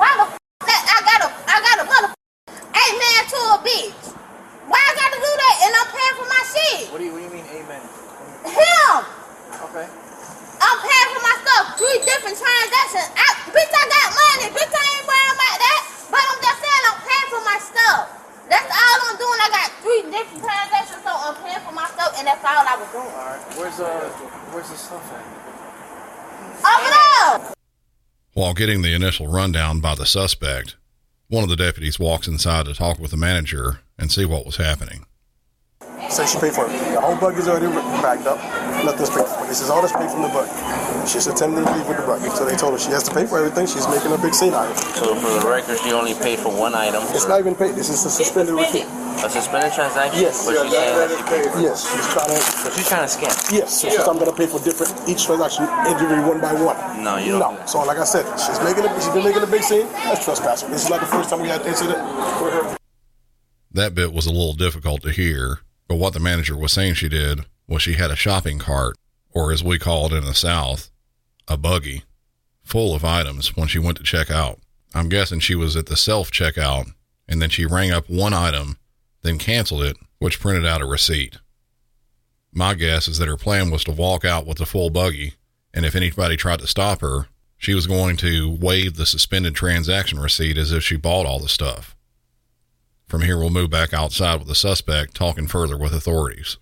[0.00, 2.10] Why the f- that I got a I got a mother
[2.48, 4.04] eight man to a bitch?
[4.68, 5.56] Why I got to do that?
[5.68, 6.80] And I'm paying for my shit.
[6.88, 7.82] What do you, what do you mean, amen?
[8.48, 8.96] Him.
[9.68, 9.86] Okay.
[10.64, 11.64] I'm paying for my stuff.
[11.76, 13.08] Three different transactions.
[13.12, 14.46] I, bitch, I got money.
[14.56, 15.80] Bitch, I ain't worrying about that.
[16.08, 18.02] But I'm just saying I'm paying for my stuff.
[18.54, 19.38] That's all I'm doing.
[19.42, 22.76] I got three different transactions, so I'm paying for my stuff, and that's all I
[22.78, 23.10] was doing.
[23.10, 23.42] All right.
[23.58, 24.08] Where's uh,
[24.54, 25.24] where's the stuff at?
[26.62, 27.54] Over there.
[28.34, 30.76] While getting the initial rundown by the suspect,
[31.28, 34.56] one of the deputies walks inside to talk with the manager and see what was
[34.56, 35.06] happening.
[36.10, 36.72] Say she paid for it.
[36.92, 37.66] The whole bug is already
[38.00, 38.38] backed up.
[38.84, 39.46] Nothing's paid for.
[39.46, 40.46] This is all that's paid from the bug.
[41.08, 42.20] She's attempting to leave with the bug.
[42.36, 43.66] So they told her she has to pay for everything.
[43.66, 44.84] She's making a big scene out of it.
[44.96, 47.02] So for the record, she only paid for one item.
[47.10, 47.74] It's not even paid.
[47.74, 48.86] This is a suspended receipt.
[49.24, 50.20] A suspended transaction?
[50.20, 50.44] Yes.
[50.44, 51.78] But she's saying that she paid Yes.
[51.88, 52.40] She's trying to.
[52.40, 53.52] So she's trying to scam.
[53.52, 53.80] Yes.
[53.80, 56.76] So she's I'm gonna pay for different each transaction individually one by one.
[57.02, 57.58] No, you don't.
[57.58, 57.66] No.
[57.66, 59.86] So like I said, she's making a, she's been making a big scene.
[60.04, 60.70] That's trespassing.
[60.70, 61.98] This is not the first time we had incident
[62.42, 62.76] with her.
[63.72, 67.08] That bit was a little difficult to hear, but what the manager was saying she
[67.08, 68.96] did was she had a shopping cart,
[69.30, 70.90] or as we call it in the South,
[71.48, 72.04] a buggy,
[72.62, 74.60] full of items when she went to check out.
[74.94, 76.92] I'm guessing she was at the self checkout
[77.28, 78.78] and then she rang up one item,
[79.22, 81.38] then canceled it, which printed out a receipt.
[82.52, 85.34] My guess is that her plan was to walk out with the full buggy,
[85.72, 90.18] and if anybody tried to stop her, she was going to waive the suspended transaction
[90.18, 91.96] receipt as if she bought all the stuff.
[93.06, 96.56] From here, we'll move back outside with the suspect talking further with authorities.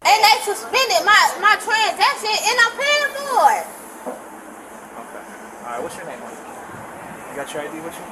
[0.00, 3.66] And they suspended my, my transaction, and I'm paying for it.
[4.08, 5.22] Okay.
[5.60, 5.82] All right.
[5.82, 6.18] What's your name?
[6.18, 8.06] You got your ID with you?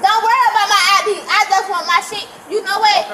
[0.00, 1.08] Don't worry about my ID.
[1.28, 2.26] I just want my shit.
[2.50, 3.04] You know what?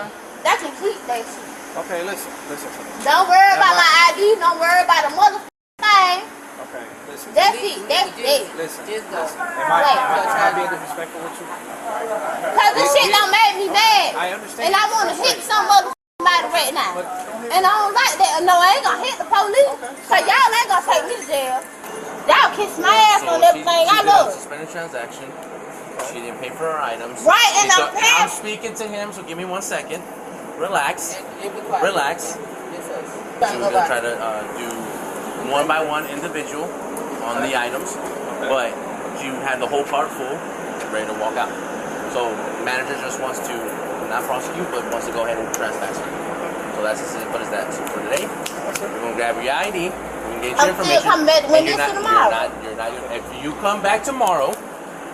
[0.47, 1.45] That can keep that shit.
[1.85, 2.07] Okay.
[2.07, 2.31] Listen.
[2.49, 2.81] Listen to.
[3.05, 4.39] Don't worry Am about my ID.
[4.39, 6.40] Don't worry about the motherfucking thing.
[7.21, 7.37] Okay.
[7.37, 7.37] Listen.
[7.37, 7.79] That's it.
[7.89, 8.43] That's it.
[8.57, 8.83] Listen.
[8.89, 9.13] Listen.
[9.13, 11.47] Am I, am, I, am I being disrespectful with you?
[12.57, 14.17] Cause this shit don't make me mad.
[14.17, 14.73] I understand.
[14.73, 16.97] And I wanna hit some motherfucking body right now.
[17.53, 18.41] And I don't like that.
[18.45, 19.77] No, I ain't gonna hit the police.
[20.09, 21.61] Cause y'all ain't gonna take me to jail.
[22.29, 24.33] Y'all kiss my ass So on she, everything she I did a love.
[24.33, 25.29] suspended transaction.
[26.09, 27.21] She didn't pay for her items.
[27.29, 30.01] Right, and I'm go- paying- I'm speaking to him, so give me one second.
[30.57, 31.21] Relax.
[31.85, 32.37] Relax.
[32.37, 34.69] She was gonna try to uh, do
[35.51, 36.69] one by one individual
[37.23, 37.95] on the items,
[38.49, 38.73] but
[39.25, 40.35] you had the whole cart full,
[40.93, 41.53] ready to walk out.
[42.13, 42.31] So
[42.65, 43.55] manager just wants to
[44.09, 45.97] not prosecute, but wants to go ahead and trespass.
[46.77, 47.73] So that's as simple as that.
[47.73, 49.79] So for today, we're gonna grab your ID.
[49.79, 51.03] We can get your I'm still information.
[51.03, 52.31] coming back to and you're not, tomorrow.
[52.63, 54.51] You're not, you're not, if you come back tomorrow,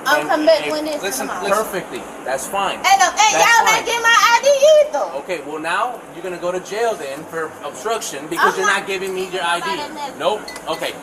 [0.06, 1.48] I'm and- coming back and- when this listen, tomorrow.
[1.48, 2.02] perfectly.
[2.24, 2.78] That's fine.
[2.78, 3.76] And, um, and That's y'all fine.
[3.76, 4.48] ain't get my ID
[4.80, 5.04] either.
[5.22, 8.80] Okay, well now you're gonna go to jail then for obstruction because I'm you're not-
[8.80, 9.66] not giving me your ID.
[9.66, 10.12] not in there.
[10.18, 10.40] Nope.
[10.68, 10.94] Okay.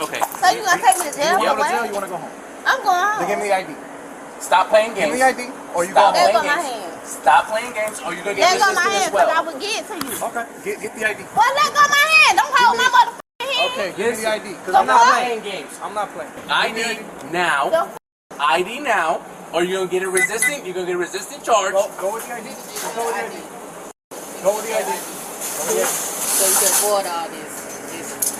[0.00, 0.20] Okay.
[0.40, 1.38] So you gonna take me to jail?
[1.38, 1.86] You want to jail?
[1.86, 2.30] You want to go home?
[2.66, 3.74] I'm going Then give me the ID.
[4.40, 5.06] Stop playing games.
[5.06, 5.42] Give me the ID,
[5.74, 6.32] or you Stop go There home.
[6.32, 6.92] go playing my hand.
[7.06, 9.44] Stop playing games, or you're gonna get There go my hand as because I well.
[9.46, 10.24] would give it to you.
[10.26, 10.44] Okay.
[10.64, 11.20] Get, get the ID.
[11.36, 12.38] Well, let go my hand.
[12.38, 13.72] Don't hold my motherfucking hand.
[13.72, 13.88] Okay.
[13.96, 14.54] Give me the ID.
[14.66, 15.72] Cause I'm not playing games.
[15.82, 16.32] I'm not playing.
[16.50, 16.98] ID
[17.30, 17.88] now.
[18.34, 19.22] The ID now,
[19.54, 20.66] or you're gonna get a resistant.
[20.66, 21.70] You're gonna get a resistant charge.
[21.70, 22.50] Go, go with the ID.
[22.50, 23.38] Go with the ID.
[24.42, 24.90] Go with the ID.
[24.90, 25.86] Go with the ID.
[25.86, 27.54] So you can afford all this.
[27.94, 28.34] This is.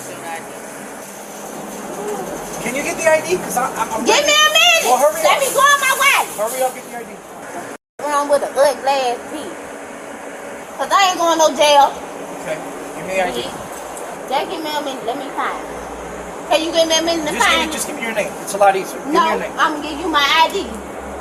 [2.66, 3.38] Can you get the ID?
[3.38, 3.86] Cause I, I'm.
[3.94, 4.82] I'm Give me a minute.
[4.82, 5.46] Well, hurry Let up.
[5.46, 6.18] me go on my way.
[6.42, 6.74] Hurry up.
[6.74, 7.14] Get the ID.
[8.02, 9.54] Wrong with an ugly ass bitch.
[10.74, 11.94] Cause I ain't going no jail.
[12.42, 12.58] Okay.
[12.98, 13.46] Give me the ID.
[14.26, 15.06] Just give me a minute.
[15.06, 15.83] Let me find it.
[16.48, 17.72] Can you give me a minute to Just give, find me, it?
[17.72, 18.32] just give me your name.
[18.42, 18.98] It's a lot easier.
[18.98, 19.52] Give No, me your name.
[19.58, 20.66] I'm gonna give you my ID.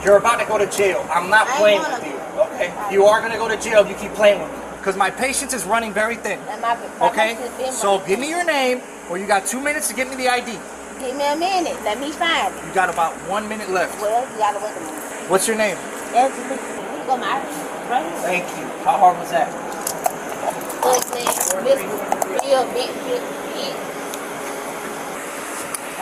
[0.03, 1.05] You're about to go to jail.
[1.09, 2.19] I'm not I playing with you.
[2.53, 2.73] Okay.
[2.93, 4.57] You are gonna go to jail if you keep playing with me.
[4.77, 6.39] Because my patience is running very thin.
[6.59, 7.37] My, my Okay?
[7.71, 10.59] So give me your name, or you got two minutes to give me the ID.
[10.99, 11.81] Give me a minute.
[11.83, 12.65] Let me find it.
[12.67, 13.99] You got about one minute left.
[14.01, 15.29] Well, you gotta wait a minute.
[15.29, 15.77] What's your name?
[16.11, 17.39] That's you go my
[17.89, 18.19] right here.
[18.21, 18.65] Thank you.
[18.83, 19.47] How hard was that?
[20.83, 21.31] Look, man,
[21.63, 22.43] Mr.
[22.43, 22.91] Real big,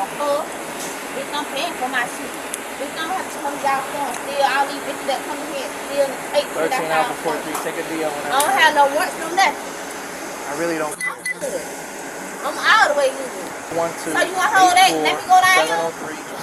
[0.07, 0.21] big, big.
[0.21, 0.45] Uh-huh.
[1.13, 2.31] Bitch, I'm paying for my shit.
[2.81, 5.65] Bitch, I'm have to come down here and steal all these bitches that come here
[5.69, 7.37] and steal and take shit 13 that's Alpha all.
[7.37, 8.09] 43, take a deal.
[8.09, 9.61] I don't have no work from nothing.
[10.49, 10.95] I really don't.
[10.97, 11.61] I'm good.
[12.41, 13.29] I'm all the way good.
[13.77, 14.91] One, two, So you wanna hold that?
[14.91, 15.77] Let me go down here?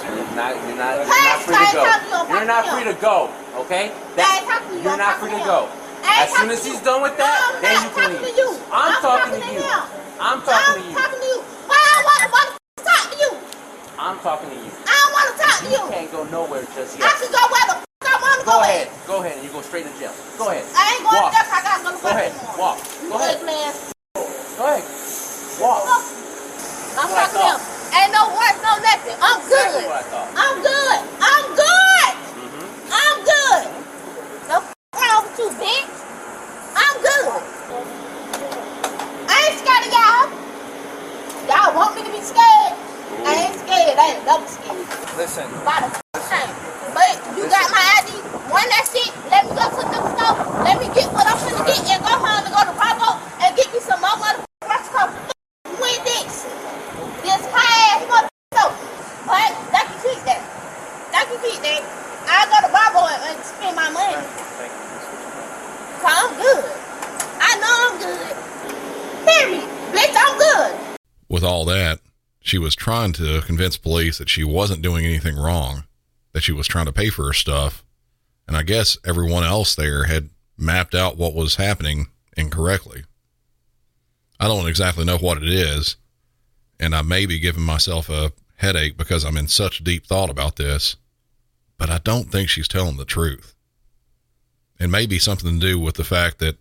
[0.09, 1.83] You're not, you're not, you're not free to go.
[1.83, 3.17] you, You're not free to go,
[3.67, 3.91] okay?
[4.17, 5.59] I ain't talking to you, You're not free to to go.
[5.67, 5.77] him.
[6.01, 8.33] I ain't As soon as he's done with that, I'm then you can talking leave.
[8.33, 8.49] to you.
[8.71, 9.61] I'm I'm talking to you.
[10.19, 10.95] I'm talking to I'm you.
[10.95, 11.39] talking to you.
[11.67, 12.58] Why I want to motherfucker to you?
[13.99, 14.71] I'm talking to you.
[14.87, 15.91] I don't want to talk to You you.
[15.91, 17.03] can't go nowhere just yet.
[17.03, 18.61] I can go where the fuck I want to Go go.
[18.63, 18.87] ahead.
[19.05, 19.35] Go ahead.
[19.35, 20.15] and You go straight to jail.
[20.39, 20.63] Go ahead.
[20.71, 21.35] I ain't going Walk.
[21.35, 22.31] to jail I got to go to Go ahead.
[22.55, 22.77] Walk.
[22.79, 23.43] Go ahead.
[23.43, 23.91] ass.
[24.55, 24.85] Go ahead.
[25.59, 25.83] Walk.
[26.95, 27.59] I'm talking to him.
[27.91, 29.17] Ain't no work, no nothing.
[29.19, 29.83] I'm good.
[29.83, 30.29] What I thought.
[30.31, 30.99] I'm good.
[31.19, 32.11] I'm good.
[32.39, 32.67] Mm-hmm.
[32.95, 33.63] I'm good.
[34.47, 35.91] The f wrong with you, bitch?
[36.71, 37.27] I'm good.
[39.27, 40.31] I ain't scared of y'all.
[41.51, 42.58] Y'all want me to be scared?
[43.29, 43.93] I ain't scared.
[43.93, 44.89] I ain't double scared.
[45.13, 46.01] Listen, By the f-
[46.33, 46.49] time.
[46.97, 48.09] But you got my ID.
[48.49, 49.13] Run that shit.
[49.29, 50.37] Let me go to the store.
[50.65, 53.53] Let me get what I'm finna get and go home and go to Bravo and
[53.53, 55.13] get me some more motherfuckers called
[55.77, 56.49] Win Dix.
[57.21, 58.73] This high ass motherfucker.
[59.29, 60.41] But that can keep that.
[61.13, 61.85] That can keep that.
[62.25, 64.25] I go to Bravo and, and spend my money.
[66.01, 66.65] Cause I'm good.
[67.37, 68.33] I know I'm good.
[69.29, 69.61] Hear me.
[69.93, 70.97] Bitch, I'm good.
[71.29, 71.99] With all that,
[72.41, 75.85] she was trying to convince police that she wasn't doing anything wrong,
[76.33, 77.83] that she was trying to pay for her stuff.
[78.47, 83.05] And I guess everyone else there had mapped out what was happening incorrectly.
[84.39, 85.95] I don't exactly know what it is,
[86.79, 90.57] and I may be giving myself a headache because I'm in such deep thought about
[90.57, 90.95] this,
[91.79, 93.55] but I don't think she's telling the truth.
[94.79, 96.59] It may be something to do with the fact that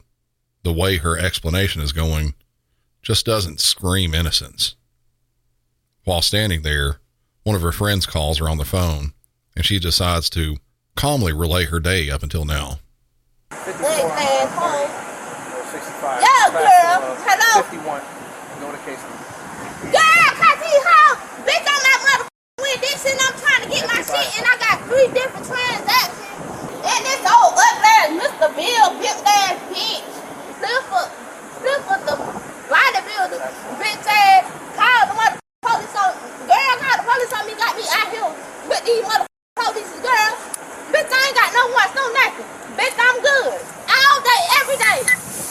[0.63, 2.33] the way her explanation is going
[3.03, 4.75] just doesn't scream innocence.
[6.09, 7.01] While standing there,
[7.45, 9.13] one of her friends calls her on the phone,
[9.55, 10.57] and she decides to
[10.97, 12.81] calmly relay her day up until now.
[13.53, 14.89] Big ass home.
[15.69, 16.25] 65.
[16.25, 17.13] Yeah, girl.
[17.29, 17.61] Hello.
[17.61, 18.01] 51.
[18.57, 19.05] Know the case.
[19.93, 21.21] Girl, cause he home.
[21.45, 24.55] Bitch, I'm that motherfucker with this and I'm trying to get my shit and I
[24.65, 26.25] got three different transactions.
[26.89, 28.49] And this old ugly ass Mr.
[28.57, 30.09] Bill, big ass bitch.
[30.57, 31.09] Clifford,
[31.61, 32.17] Clifford the
[32.73, 33.41] bodybuilder,
[33.77, 34.49] bitch ass.
[34.73, 36.15] Called the mother police on,
[36.49, 38.31] girl, called the police on me, got me out here
[38.71, 39.27] with these mother
[39.59, 40.33] police, girl.
[40.95, 42.47] Bitch, I ain't got no warrants, no nothing.
[42.79, 43.59] Bitch, I'm good.
[43.91, 44.99] All day, every day.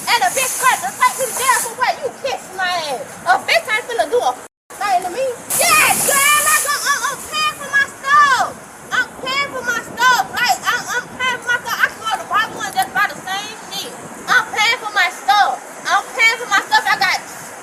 [0.08, 1.93] And a bitch cut to take me to jail for what?
[2.00, 3.04] You kiss my ass.
[3.28, 4.32] A bitch ain't finna do a
[4.80, 5.26] thing to me.
[5.60, 8.48] Yeah, girl, like I'm, I'm, I'm paying for my stuff.
[8.96, 10.24] I'm paying for my stuff.
[10.32, 11.76] Like, I'm, I'm paying for my stuff.
[11.76, 13.91] I can go to Bible and just buy the same shit.
[14.32, 15.60] I'm paying for my stuff.
[15.84, 16.84] I'm paying for my stuff.
[16.88, 17.17] I got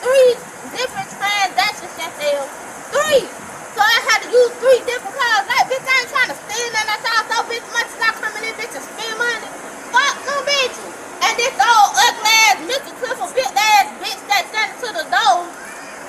[0.04, 0.32] three
[0.76, 2.44] different transactions that sale.
[2.92, 3.24] Three.
[3.72, 5.48] So I had to use three different cards.
[5.48, 8.10] Like, bitch, I ain't trying to steal none of y'all so bitch much as I
[8.20, 9.48] come in this bitch and spend money.
[9.90, 10.92] Fuck no bitches.
[11.24, 12.90] And this old ugly ass Mr.
[13.00, 15.40] Clifford big ass bitch that standing to the door.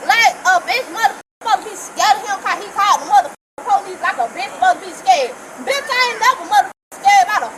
[0.05, 3.29] Like a bitch mother supposed to be scared of him cause he called the mother
[3.63, 5.31] police like a bitch supposed to be scared.
[5.63, 7.51] Bitch, I ain't never mother scared about a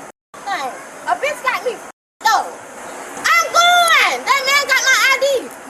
[0.43, 0.71] thing.
[1.09, 1.73] A bitch got me
[2.21, 2.47] though.
[3.25, 4.17] I'm going.
[4.23, 5.25] That man got my ID.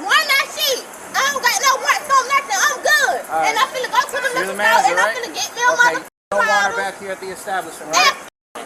[0.05, 0.81] Run that shit.
[1.15, 2.59] I don't got no work, no nothing.
[2.61, 3.17] I'm good.
[3.25, 3.47] All right.
[3.49, 5.15] And I'm finna go to the You're liquor the store manager, and I'm right?
[5.17, 8.13] finna get me a Okay, mother no want her back here at the establishment, right?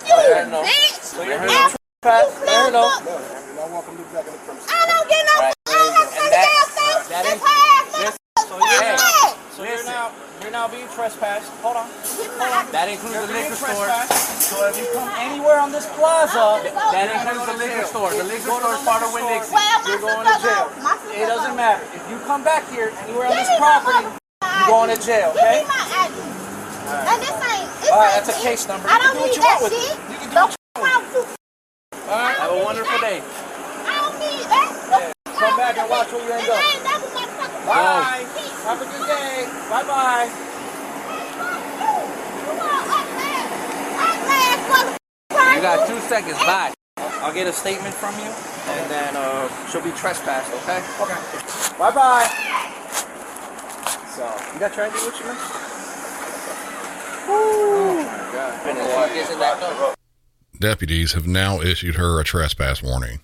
[0.04, 0.64] you, Let her know.
[0.66, 1.00] bitch.
[1.06, 2.28] So you're F here to pass.
[2.44, 2.90] Let her know.
[2.92, 4.68] You're not welcome to back in the premises.
[4.68, 5.36] I don't get no.
[5.40, 5.56] Right.
[5.56, 7.00] I don't have to And take that- a damn thing.
[7.12, 9.36] that This ain't- high this- ass So you're Fuck now, that.
[9.56, 10.12] so you're now,
[10.82, 11.50] you're now being trespassed.
[11.62, 11.88] Hold on.
[12.74, 13.90] That includes You're the liquor store.
[14.42, 18.10] So if you come anywhere on this plaza, That includes the liquor store.
[18.14, 19.56] The liquor store is part of Winn Dixie.
[19.86, 20.70] You're going to jail.
[20.74, 20.82] go.
[20.82, 21.84] My sister It doesn't matter.
[21.94, 25.62] If you come back here anywhere on this property, you're going to jail, okay?
[25.62, 26.18] me my ID.
[26.92, 27.70] And this ain't.
[27.94, 28.88] All right, that's a case number.
[28.90, 29.96] I You don't can do what need you want that with it.
[30.12, 31.24] You can do what f- wrong with you.
[32.10, 32.36] All right.
[32.36, 33.20] Have a wonderful day.
[33.22, 35.14] I don't need that.
[35.26, 36.54] Come back and watch where you end up.
[36.54, 38.26] I ain't never motherfucking Bye.
[38.68, 39.48] Have a good day.
[39.70, 40.52] Bye bye bye.
[45.30, 46.38] You got two seconds.
[46.40, 46.74] Bye.
[46.98, 48.32] I'll get a statement from you,
[48.72, 50.82] and then uh, she'll be trespassed, okay?
[51.00, 51.78] Okay.
[51.78, 52.28] Bye bye.
[54.16, 55.38] So, you got your ID with you, man?
[57.28, 58.62] Oh my god.
[58.62, 58.84] Finish.
[59.14, 59.96] Get it up.
[60.60, 63.20] Deputies have now issued her a trespass warning.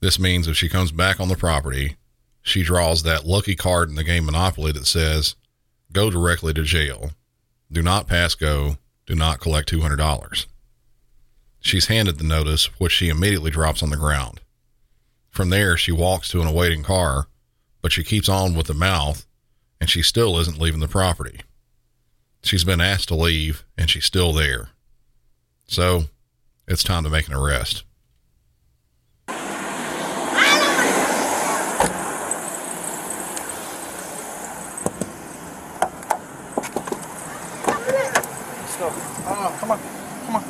[0.00, 1.96] This means if she comes back on the property,
[2.42, 5.36] she draws that lucky card in the game Monopoly that says,
[5.92, 7.12] go directly to jail.
[7.72, 8.76] Do not pass go.
[9.06, 10.46] Do not collect $200.
[11.64, 14.42] She's handed the notice, which she immediately drops on the ground.
[15.30, 17.26] From there, she walks to an awaiting car,
[17.80, 19.24] but she keeps on with the mouth,
[19.80, 21.40] and she still isn't leaving the property.
[22.42, 24.68] She's been asked to leave, and she's still there.
[25.66, 26.04] So,
[26.68, 27.82] it's time to make an arrest.
[29.26, 29.40] Let's
[38.76, 38.92] go.
[39.26, 39.80] Oh, come on.
[40.26, 40.44] Come on.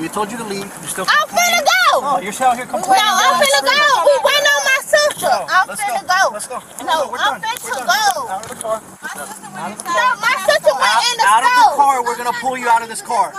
[0.11, 0.67] told you to leave.
[0.67, 1.87] Oh, you're still I'm finna go.
[2.03, 3.11] Oh, you're out here No.
[3.23, 3.79] I'm finna go.
[4.05, 5.31] We waiting on my sister.
[5.31, 6.15] I'm Let's finna go.
[6.15, 6.33] go.
[6.33, 6.57] Let's go.
[6.83, 7.57] No, We're I'm done.
[7.59, 8.27] finna go.
[8.27, 8.81] Out of the car.
[8.81, 12.03] No, my sister went in the car out of the car.
[12.03, 13.33] We're gonna pull you out of this car.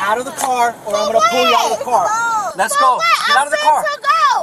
[0.00, 2.06] Out of the car, or I'm gonna pull you out of the car.
[2.56, 3.00] Let's go.
[3.26, 3.84] Get out of the car.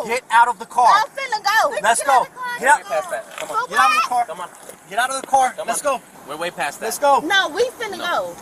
[0.05, 0.93] Get out of the car.
[0.93, 1.75] I'm finna go.
[1.81, 2.27] Let's go.
[2.59, 2.83] Get out.
[2.83, 3.69] Come on.
[3.69, 4.25] Get out of the car.
[4.25, 4.49] Come on.
[4.89, 5.53] Get out of the car.
[5.65, 6.01] Let's go.
[6.27, 6.85] We're way past that.
[6.87, 7.19] Let's go.
[7.21, 8.35] No, we finna go.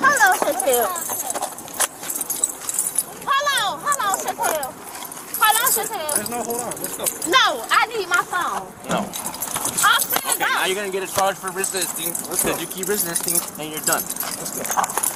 [0.00, 0.88] Hold on, Chantel.
[3.26, 4.74] Hold on, hold on, Chantel.
[5.38, 6.14] Hold on, Chantel.
[6.14, 6.80] There's no hold on.
[6.80, 7.04] Let's go.
[7.30, 8.72] No, I need my phone.
[8.88, 9.10] No.
[9.84, 10.66] I'm finna Okay, now go.
[10.66, 12.14] you're gonna get a charge for resisting.
[12.30, 14.04] Because you keep resisting and you're done.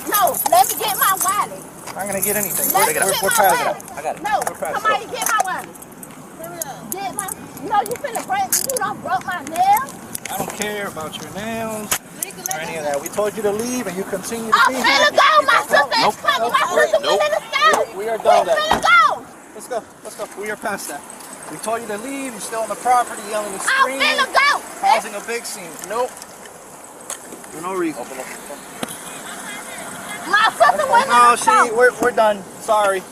[0.09, 1.65] No, let me get my wallet.
[1.89, 2.73] I'm not gonna get anything.
[2.73, 3.85] Let We're, me we're, get we're my wallet.
[3.97, 4.23] I got it.
[4.23, 5.77] No, We're past somebody get my wallet.
[6.93, 7.29] Get my.
[7.69, 8.51] No, you finna break.
[8.71, 9.83] You done broke my nail.
[10.31, 12.01] I don't care about your nails
[12.53, 13.01] or any of that.
[13.01, 15.11] We told you to leave, and you continue to I'm be finna here.
[15.13, 15.31] go.
[15.47, 16.09] My sister Nope.
[16.09, 16.51] is coming.
[16.51, 17.21] My sister Nope.
[17.21, 17.85] went in the store.
[17.97, 18.83] We are done We with finna that.
[18.83, 19.08] go.
[19.59, 19.83] Let's go.
[20.05, 20.41] Let's go.
[20.41, 21.03] We are past that.
[21.51, 22.31] We told you to leave.
[22.31, 24.63] You're still on the property, yelling and I'm screaming, finna go.
[24.79, 25.67] causing a big scene.
[25.89, 26.11] Nope.
[27.51, 28.01] For no reason.
[28.01, 28.19] Open
[30.31, 31.67] My sister went in No, the store.
[31.67, 31.73] she.
[31.75, 32.41] We're, we're done.
[32.63, 33.03] Sorry.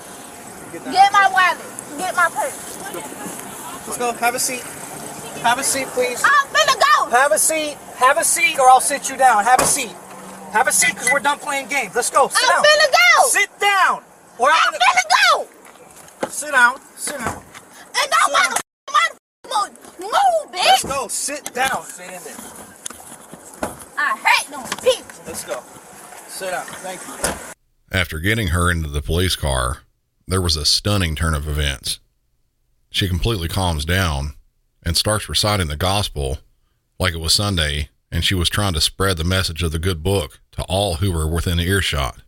[0.70, 0.94] Get down.
[0.94, 1.66] Get my wallet.
[1.99, 2.78] Get my purse.
[2.94, 4.12] Let's go.
[4.12, 4.62] Have a seat.
[5.42, 6.22] Have a seat, please.
[6.22, 7.11] I'm finna go.
[7.11, 7.74] Have a seat.
[7.99, 9.42] Have a seat, or I'll sit you down.
[9.42, 9.90] Have a seat.
[10.53, 11.97] Have a seat, because we're done playing games.
[11.97, 12.28] Let's go.
[12.28, 12.64] Sit I'm down.
[12.70, 13.26] finna go.
[13.30, 14.05] Sit down.
[14.38, 15.05] Or I'm I'm finna go.
[16.37, 16.78] Sit down.
[16.97, 17.43] Sit down.
[17.99, 18.57] And don't wanna
[19.49, 21.09] move, move, Let's go.
[21.09, 21.82] Sit down.
[21.82, 23.72] Sit in there.
[23.97, 25.22] I hate them people.
[25.26, 25.62] Let's go.
[26.28, 26.66] Sit down.
[26.66, 27.57] Thank you.
[27.91, 29.78] After getting her into the police car,
[30.28, 32.01] there was a stunning turn of events.
[32.91, 34.34] She completely calms down
[34.82, 36.39] and starts reciting the gospel
[36.99, 40.03] like it was Sunday and she was trying to spread the message of the good
[40.03, 42.18] book to all who were within earshot.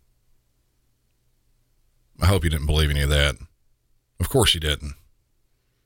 [2.20, 3.36] I hope you didn't believe any of that.
[4.20, 4.94] Of course she didn't.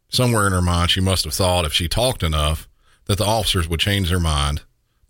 [0.08, 2.68] Somewhere in her mind, she must have thought if she talked enough
[3.06, 4.62] that the officers would change their mind,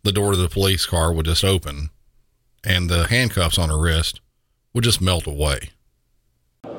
[0.02, 1.90] the door to the police car would just open,
[2.64, 4.20] and the handcuffs on her wrist
[4.74, 5.70] would just melt away.
[6.62, 6.72] Can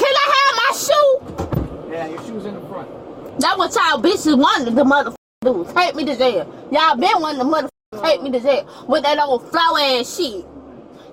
[0.00, 1.20] I have my shoe?
[1.92, 2.88] Yeah, your shoes in the front.
[3.40, 5.66] That what y'all bitches wanted the motherfucker do.
[5.74, 6.68] Take me to jail.
[6.70, 7.68] Y'all been wanting the motherfucker
[8.02, 10.44] take me to jail with that old flower ass shit.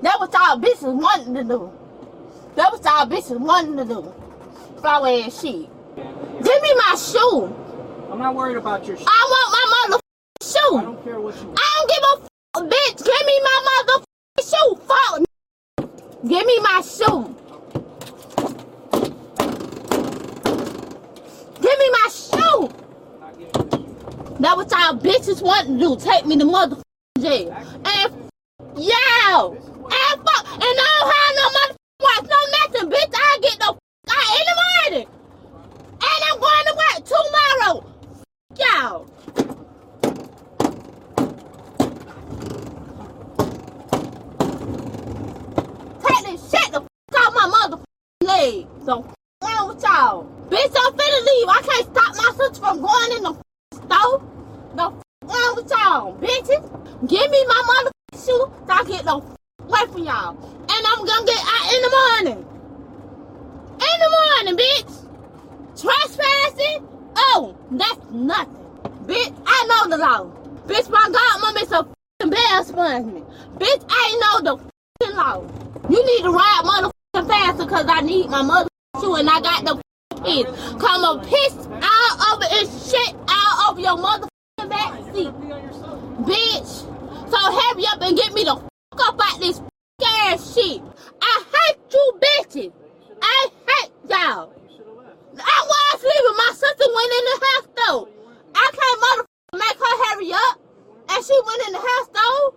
[0.01, 1.71] That what y'all bitches wanting to do.
[2.55, 4.13] That was y'all bitches wanting to do.
[4.81, 5.69] Flower ass shit.
[5.95, 7.53] Give me my shoe.
[8.11, 9.05] I'm not worried about your shoe.
[9.07, 10.77] I want my motherfucking shoe.
[10.77, 11.41] I don't care what you.
[11.41, 11.55] Do.
[11.57, 12.97] I don't give a f- bitch.
[13.03, 14.75] Give me my motherfucking shoe.
[14.87, 15.19] Fuck.
[15.19, 15.25] Me.
[16.29, 17.35] Give me my shoe.
[21.61, 22.69] Give me my shoe.
[24.39, 25.95] That what y'all bitches want to do.
[25.97, 26.81] Take me to motherfucking
[27.21, 27.51] jail.
[27.85, 28.13] And
[28.77, 29.53] y'all.
[29.53, 30.45] And fuck.
[30.53, 32.23] And I don't have no motherfucking watch.
[32.29, 33.13] No nothing, bitch.
[33.15, 33.77] I get no f-
[34.11, 34.55] out in the
[34.93, 35.07] morning.
[35.93, 37.91] And I'm going to work tomorrow.
[38.85, 39.05] Take
[46.25, 48.67] this shit the f out my motherfucking leg.
[48.85, 49.03] So
[49.43, 50.25] wrong with y'all.
[50.49, 51.49] Bitch, I'm finna leave.
[51.49, 53.33] I can't stop my sister from going in the
[53.73, 54.21] store.
[54.75, 54.83] The
[55.23, 57.09] wrong with y'all, bitches.
[57.09, 59.23] Give me my motherfucking shoe so I get f-
[59.61, 60.37] away from y'all.
[60.37, 62.45] And I'm gonna get out in the morning.
[63.73, 64.93] In the morning, bitch.
[65.81, 66.87] Trespassing?
[67.17, 68.64] Oh, that's nothing.
[69.05, 70.25] Bitch, I know the law.
[70.65, 73.23] Bitch, my godmom is a f***ing bear sponge
[73.59, 75.41] Bitch, I know the f***ing law.
[75.89, 79.63] You need to ride motherfucking faster because I need my mother shoe and I got
[79.63, 79.75] the
[80.23, 80.45] piss.
[80.81, 85.33] Come on, piss all over and shit all over your motherfucking back seat.
[86.25, 86.95] Bitch.
[87.29, 89.61] So hurry up and get me the fuck up out this
[90.03, 90.81] ass shit.
[91.21, 92.71] I hate you bitches.
[93.21, 94.51] I hate y'all.
[95.37, 96.37] I was leaving.
[96.37, 98.14] My sister went in the house though.
[98.55, 100.59] I can't motherfucker make her hurry up.
[101.09, 102.55] And she went in the house though.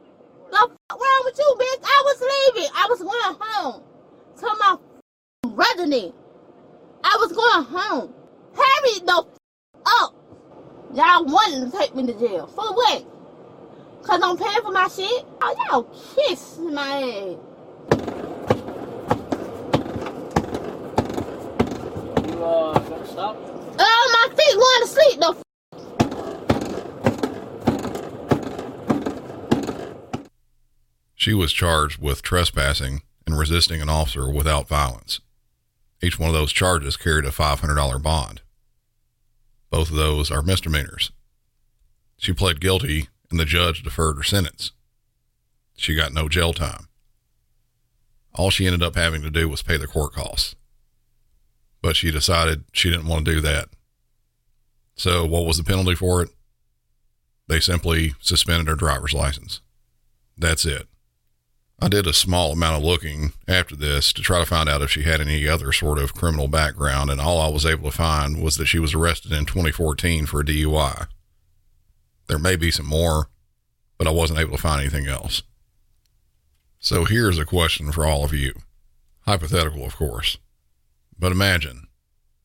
[0.50, 1.82] The f- wrong with you, bitch?
[1.84, 2.70] I was leaving.
[2.74, 3.82] I was going home
[4.38, 4.76] to my
[5.54, 6.14] resident.
[7.04, 8.14] I was going home.
[8.54, 10.14] Hurry the f- up.
[10.94, 12.46] Y'all wanted to take me to jail.
[12.46, 13.04] For what?
[14.02, 15.26] Cause I'm paying for my shit?
[15.42, 15.82] Oh, y'all
[16.14, 17.36] kiss my ass.
[22.26, 23.36] You uh gonna stop?
[23.78, 25.47] Oh, my feet going to sleep though.
[31.28, 35.20] She was charged with trespassing and resisting an officer without violence.
[36.00, 38.40] Each one of those charges carried a $500 bond.
[39.68, 41.12] Both of those are misdemeanors.
[42.16, 44.72] She pled guilty and the judge deferred her sentence.
[45.76, 46.88] She got no jail time.
[48.34, 50.56] All she ended up having to do was pay the court costs.
[51.82, 53.68] But she decided she didn't want to do that.
[54.94, 56.30] So, what was the penalty for it?
[57.48, 59.60] They simply suspended her driver's license.
[60.38, 60.88] That's it.
[61.80, 64.90] I did a small amount of looking after this to try to find out if
[64.90, 68.42] she had any other sort of criminal background, and all I was able to find
[68.42, 71.06] was that she was arrested in 2014 for a DUI.
[72.26, 73.28] There may be some more,
[73.96, 75.42] but I wasn't able to find anything else.
[76.80, 78.54] So here's a question for all of you.
[79.20, 80.36] Hypothetical, of course.
[81.16, 81.86] But imagine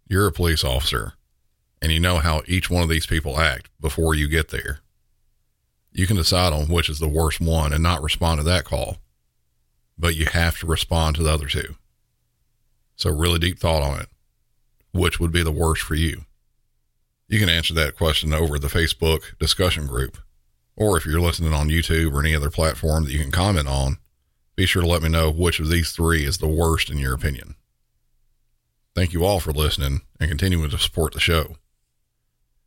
[0.08, 1.14] you're a police officer
[1.82, 4.80] and you know how each one of these people act before you get there.
[5.92, 8.98] You can decide on which is the worst one and not respond to that call,
[9.98, 11.76] but you have to respond to the other two.
[12.96, 14.08] So, really deep thought on it.
[14.92, 16.26] Which would be the worst for you?
[17.28, 20.18] You can answer that question over the Facebook discussion group,
[20.76, 23.98] or if you're listening on YouTube or any other platform that you can comment on,
[24.56, 27.14] be sure to let me know which of these three is the worst in your
[27.14, 27.56] opinion.
[28.96, 31.56] Thank you all for listening and continuing to support the show.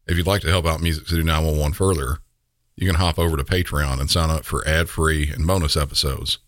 [0.07, 2.19] If you'd like to help out Music City 911 further,
[2.75, 6.39] you can hop over to Patreon and sign up for ad free and bonus episodes.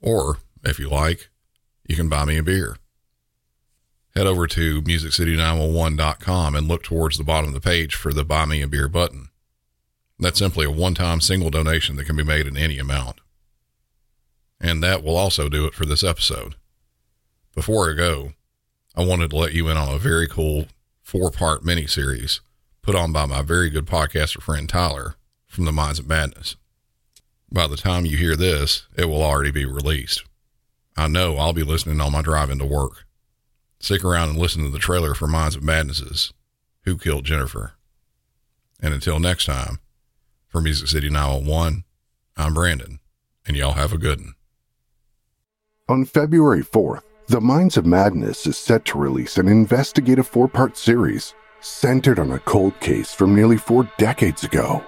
[0.00, 1.28] Or, if you like,
[1.86, 2.76] you can buy me a beer.
[4.14, 8.46] Head over to MusicCity911.com and look towards the bottom of the page for the Buy
[8.46, 9.28] Me a Beer button.
[10.18, 13.20] That's simply a one time single donation that can be made in any amount.
[14.60, 16.56] And that will also do it for this episode.
[17.54, 18.32] Before I go,
[18.96, 20.66] I wanted to let you in on a very cool
[21.00, 22.40] four part mini series
[22.82, 25.14] put on by my very good podcaster friend Tyler
[25.46, 26.56] from the Minds of Madness.
[27.50, 30.24] By the time you hear this, it will already be released.
[30.96, 33.06] I know I'll be listening on my drive into work.
[33.80, 36.32] Stick around and listen to the trailer for Minds of Madness's
[36.82, 37.72] Who Killed Jennifer.
[38.80, 39.78] And until next time,
[40.48, 41.84] for Music City 911,
[42.36, 42.98] I'm Brandon,
[43.46, 44.34] and y'all have a good one.
[45.88, 50.76] On February 4th, The Minds of Madness is set to release an investigative four part
[50.76, 54.84] series centered on a cold case from nearly four decades ago.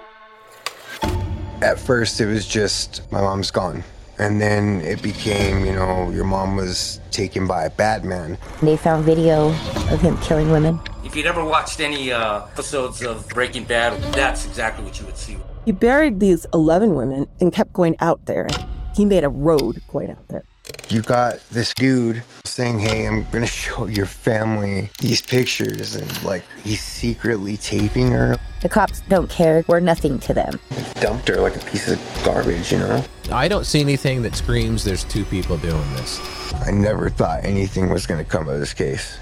[1.61, 3.83] At first, it was just my mom's gone.
[4.17, 8.37] And then it became, you know, your mom was taken by a bad man.
[8.61, 9.49] They found video
[9.91, 10.79] of him killing women.
[11.03, 15.17] If you'd ever watched any uh, episodes of Breaking Bad, that's exactly what you would
[15.17, 15.37] see.
[15.65, 18.47] He buried these 11 women and kept going out there.
[18.95, 20.43] He made a road going out there.
[20.89, 25.95] You got this dude saying, Hey, I'm gonna show your family these pictures.
[25.95, 28.37] And like, he's secretly taping her.
[28.61, 29.63] The cops don't care.
[29.67, 30.59] We're nothing to them.
[30.99, 33.03] Dumped her like a piece of garbage, you know?
[33.31, 36.19] I don't see anything that screams there's two people doing this.
[36.65, 39.17] I never thought anything was gonna come of this case.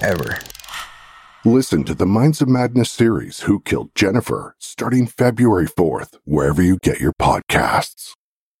[0.00, 0.38] Ever.
[1.44, 6.78] Listen to the Minds of Madness series Who Killed Jennifer starting February 4th, wherever you
[6.82, 8.14] get your podcasts.